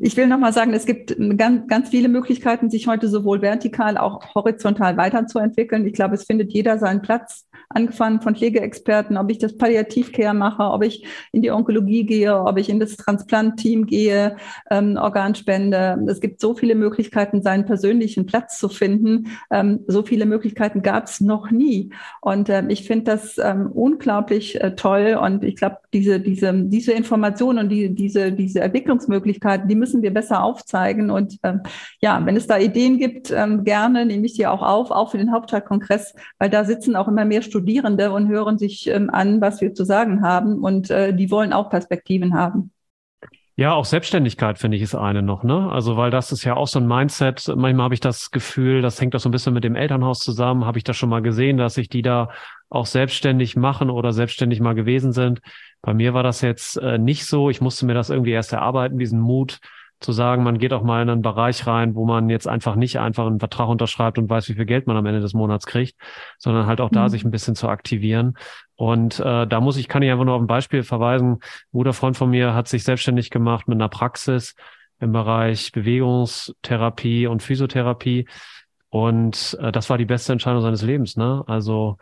[0.00, 4.34] ich will nochmal sagen, es gibt ganz, ganz viele Möglichkeiten, sich heute sowohl vertikal, auch
[4.34, 5.86] horizontal weiterzuentwickeln.
[5.86, 10.62] Ich glaube, es findet jeder seinen Platz angefangen von Pflegeexperten, ob ich das Palliativcare mache,
[10.62, 14.36] ob ich in die Onkologie gehe, ob ich in das Transplantteam gehe,
[14.70, 16.02] ähm, Organspende.
[16.08, 19.28] Es gibt so viele Möglichkeiten, seinen persönlichen Platz zu finden.
[19.50, 21.90] Ähm, so viele Möglichkeiten gab es noch nie.
[22.20, 25.18] Und ähm, ich finde das ähm, unglaublich äh, toll.
[25.22, 30.12] Und ich glaube, diese, diese, diese Informationen und die, diese, diese Entwicklungsmöglichkeiten, die müssen wir
[30.12, 31.10] besser aufzeigen.
[31.10, 31.62] Und ähm,
[32.00, 35.18] ja, wenn es da Ideen gibt, ähm, gerne nehme ich die auch auf, auch für
[35.18, 39.60] den Hauptstadtkongress, weil da sitzen auch immer mehr Studierende und hören sich ähm, an, was
[39.60, 40.58] wir zu sagen haben.
[40.58, 42.72] Und äh, die wollen auch Perspektiven haben.
[43.58, 45.68] Ja, auch Selbstständigkeit finde ich ist eine noch, ne?
[45.72, 47.52] Also, weil das ist ja auch so ein Mindset.
[47.56, 50.64] Manchmal habe ich das Gefühl, das hängt auch so ein bisschen mit dem Elternhaus zusammen.
[50.64, 52.28] Habe ich das schon mal gesehen, dass sich die da
[52.70, 55.40] auch selbstständig machen oder selbstständig mal gewesen sind.
[55.82, 57.50] Bei mir war das jetzt äh, nicht so.
[57.50, 59.58] Ich musste mir das irgendwie erst erarbeiten, diesen Mut,
[60.00, 62.98] zu sagen, man geht auch mal in einen Bereich rein, wo man jetzt einfach nicht
[62.98, 65.96] einfach einen Vertrag unterschreibt und weiß, wie viel Geld man am Ende des Monats kriegt,
[66.38, 66.94] sondern halt auch mhm.
[66.94, 68.36] da sich ein bisschen zu aktivieren.
[68.76, 71.32] Und äh, da muss ich, kann ich einfach nur auf ein Beispiel verweisen.
[71.32, 71.38] Ein
[71.72, 74.54] guter Freund von mir hat sich selbstständig gemacht mit einer Praxis
[75.00, 78.28] im Bereich Bewegungstherapie und Physiotherapie.
[78.90, 81.16] Und äh, das war die beste Entscheidung seines Lebens.
[81.16, 81.42] Ne?
[81.46, 81.98] Also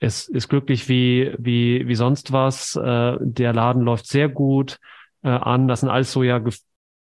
[0.00, 2.76] es ist glücklich wie, wie, wie sonst was.
[2.76, 4.78] Äh, der Laden läuft sehr gut
[5.22, 5.68] äh, an.
[5.68, 6.38] Das sind alles so ja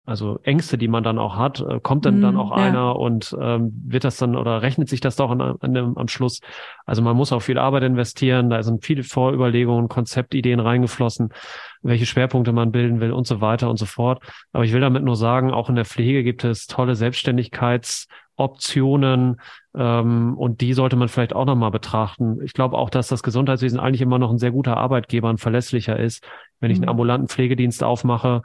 [0.08, 2.64] also Ängste, die man dann auch hat, äh, kommt dann mm, dann auch ja.
[2.64, 6.08] einer und ähm, wird das dann oder rechnet sich das doch an, an dem, am
[6.08, 6.41] Schluss.
[6.86, 11.34] Also man muss auch viel Arbeit investieren, da sind viele Vorüberlegungen, Konzeptideen reingeflossen,
[11.82, 14.22] welche Schwerpunkte man bilden will und so weiter und so fort.
[14.53, 19.41] Aber ich will damit nur sagen, auch in der Pflege gibt es tolle Selbstständigkeitsoptionen
[19.76, 22.43] ähm, und die sollte man vielleicht auch nochmal betrachten.
[22.43, 25.97] Ich glaube auch, dass das Gesundheitswesen eigentlich immer noch ein sehr guter Arbeitgeber und verlässlicher
[25.97, 26.24] ist.
[26.60, 26.91] Wenn ich einen mhm.
[26.91, 28.43] ambulanten Pflegedienst aufmache,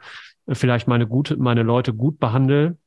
[0.53, 2.77] vielleicht meine gute, meine Leute gut behandle,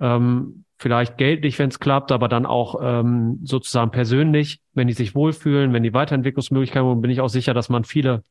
[0.00, 5.14] ähm, vielleicht geldlich, wenn es klappt, aber dann auch ähm, sozusagen persönlich, wenn die sich
[5.14, 8.24] wohlfühlen, wenn die Weiterentwicklungsmöglichkeiten haben, bin ich auch sicher, dass man viele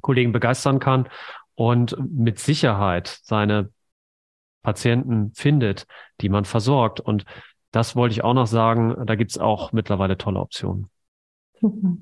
[0.00, 1.08] Kollegen begeistern kann
[1.54, 3.70] und mit Sicherheit seine
[4.62, 5.86] Patienten findet,
[6.20, 7.00] die man versorgt.
[7.00, 7.24] Und
[7.70, 10.88] das wollte ich auch noch sagen, da gibt es auch mittlerweile tolle Optionen.
[11.60, 11.96] Super.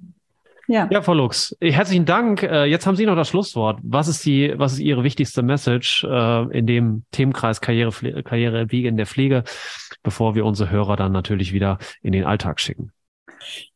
[0.70, 0.86] Ja.
[0.90, 2.42] ja, Frau Lux, herzlichen Dank.
[2.42, 3.80] Äh, jetzt haben Sie noch das Schlusswort.
[3.82, 8.98] Was ist die, was ist Ihre wichtigste Message äh, in dem Themenkreis Karriere, Karrierewege in
[8.98, 9.44] der Pflege,
[10.02, 12.92] bevor wir unsere Hörer dann natürlich wieder in den Alltag schicken?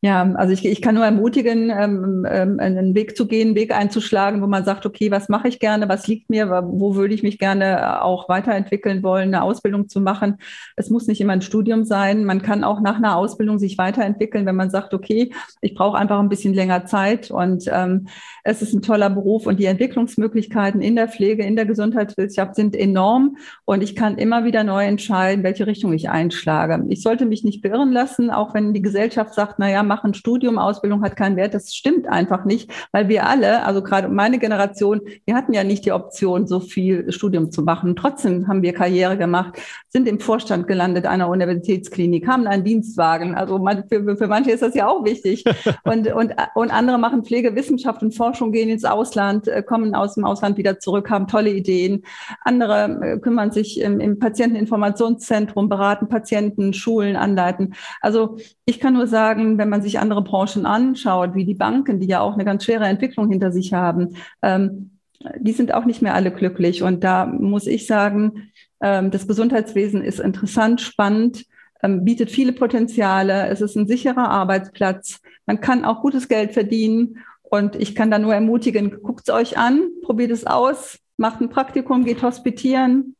[0.01, 3.73] Ja, also ich, ich kann nur ermutigen, ähm, ähm, einen Weg zu gehen, einen Weg
[3.75, 7.23] einzuschlagen, wo man sagt, okay, was mache ich gerne, was liegt mir, wo würde ich
[7.23, 10.37] mich gerne auch weiterentwickeln wollen, eine Ausbildung zu machen.
[10.75, 12.25] Es muss nicht immer ein Studium sein.
[12.25, 16.19] Man kann auch nach einer Ausbildung sich weiterentwickeln, wenn man sagt, okay, ich brauche einfach
[16.19, 18.07] ein bisschen länger Zeit und ähm,
[18.43, 22.75] es ist ein toller Beruf und die Entwicklungsmöglichkeiten in der Pflege, in der Gesundheitswissenschaft sind
[22.75, 26.83] enorm und ich kann immer wieder neu entscheiden, welche Richtung ich einschlage.
[26.89, 30.57] Ich sollte mich nicht beirren lassen, auch wenn die Gesellschaft sagt, naja, mach ein Studium,
[30.57, 31.53] Ausbildung hat keinen Wert.
[31.53, 35.85] Das stimmt einfach nicht, weil wir alle, also gerade meine Generation, wir hatten ja nicht
[35.85, 37.95] die Option, so viel Studium zu machen.
[37.95, 43.35] Trotzdem haben wir Karriere gemacht, sind im Vorstand gelandet einer Universitätsklinik, haben einen Dienstwagen.
[43.35, 45.43] Also man, für, für manche ist das ja auch wichtig.
[45.85, 50.23] Und, und, und andere machen Pflegewissenschaft und Forschung, gehen ins Ausland, äh, kommen aus dem
[50.23, 52.03] Ausland wieder zurück, haben tolle Ideen.
[52.41, 57.73] Andere äh, kümmern sich im, im Patienteninformationszentrum, beraten Patienten, Schulen, anleiten.
[58.01, 59.07] Also ich kann nur
[59.43, 62.65] sagen, wenn man sich andere Branchen anschaut, wie die Banken, die ja auch eine ganz
[62.65, 64.91] schwere Entwicklung hinter sich haben, ähm,
[65.39, 66.83] die sind auch nicht mehr alle glücklich.
[66.83, 68.49] Und da muss ich sagen,
[68.81, 71.45] ähm, das Gesundheitswesen ist interessant, spannend,
[71.81, 73.47] ähm, bietet viele Potenziale.
[73.47, 75.19] Es ist ein sicherer Arbeitsplatz.
[75.45, 77.19] Man kann auch gutes Geld verdienen.
[77.43, 81.49] Und ich kann da nur ermutigen, guckt es euch an, probiert es aus, macht ein
[81.49, 83.15] Praktikum, geht hospitieren,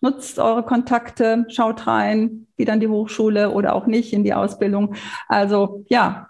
[0.00, 4.94] nutzt eure Kontakte, schaut rein, geht an die Hochschule oder auch nicht in die Ausbildung.
[5.28, 6.28] Also ja,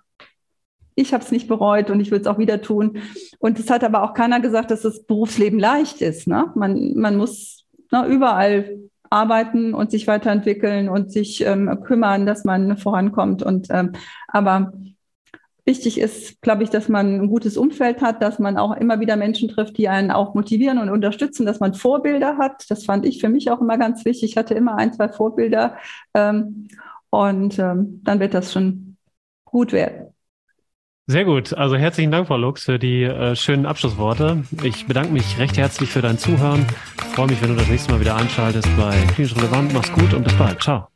[0.95, 2.99] ich habe es nicht bereut und ich würde es auch wieder tun.
[3.39, 6.27] Und es hat aber auch keiner gesagt, dass das Berufsleben leicht ist.
[6.27, 6.51] Ne?
[6.55, 8.79] Man, man muss ne, überall
[9.11, 13.43] arbeiten und sich weiterentwickeln und sich ähm, kümmern, dass man vorankommt.
[13.43, 13.93] Und ähm,
[14.29, 14.73] aber
[15.67, 19.17] wichtig ist, glaube ich, dass man ein gutes Umfeld hat, dass man auch immer wieder
[19.17, 22.65] Menschen trifft, die einen auch motivieren und unterstützen, dass man Vorbilder hat.
[22.71, 24.31] Das fand ich für mich auch immer ganz wichtig.
[24.31, 25.77] Ich hatte immer ein, zwei Vorbilder
[26.15, 26.69] ähm,
[27.11, 28.97] und ähm, dann wird das schon
[29.45, 30.13] gut werden.
[31.09, 31.55] Sehr gut.
[31.55, 34.43] Also herzlichen Dank, Frau Lux, für die äh, schönen Abschlussworte.
[34.65, 36.67] Ich bedanke mich recht herzlich für dein Zuhören.
[37.15, 39.73] Freue mich, wenn du das nächste Mal wieder einschaltest bei Klinisch Relevant.
[39.73, 40.61] Mach's gut und bis bald.
[40.61, 40.96] Ciao.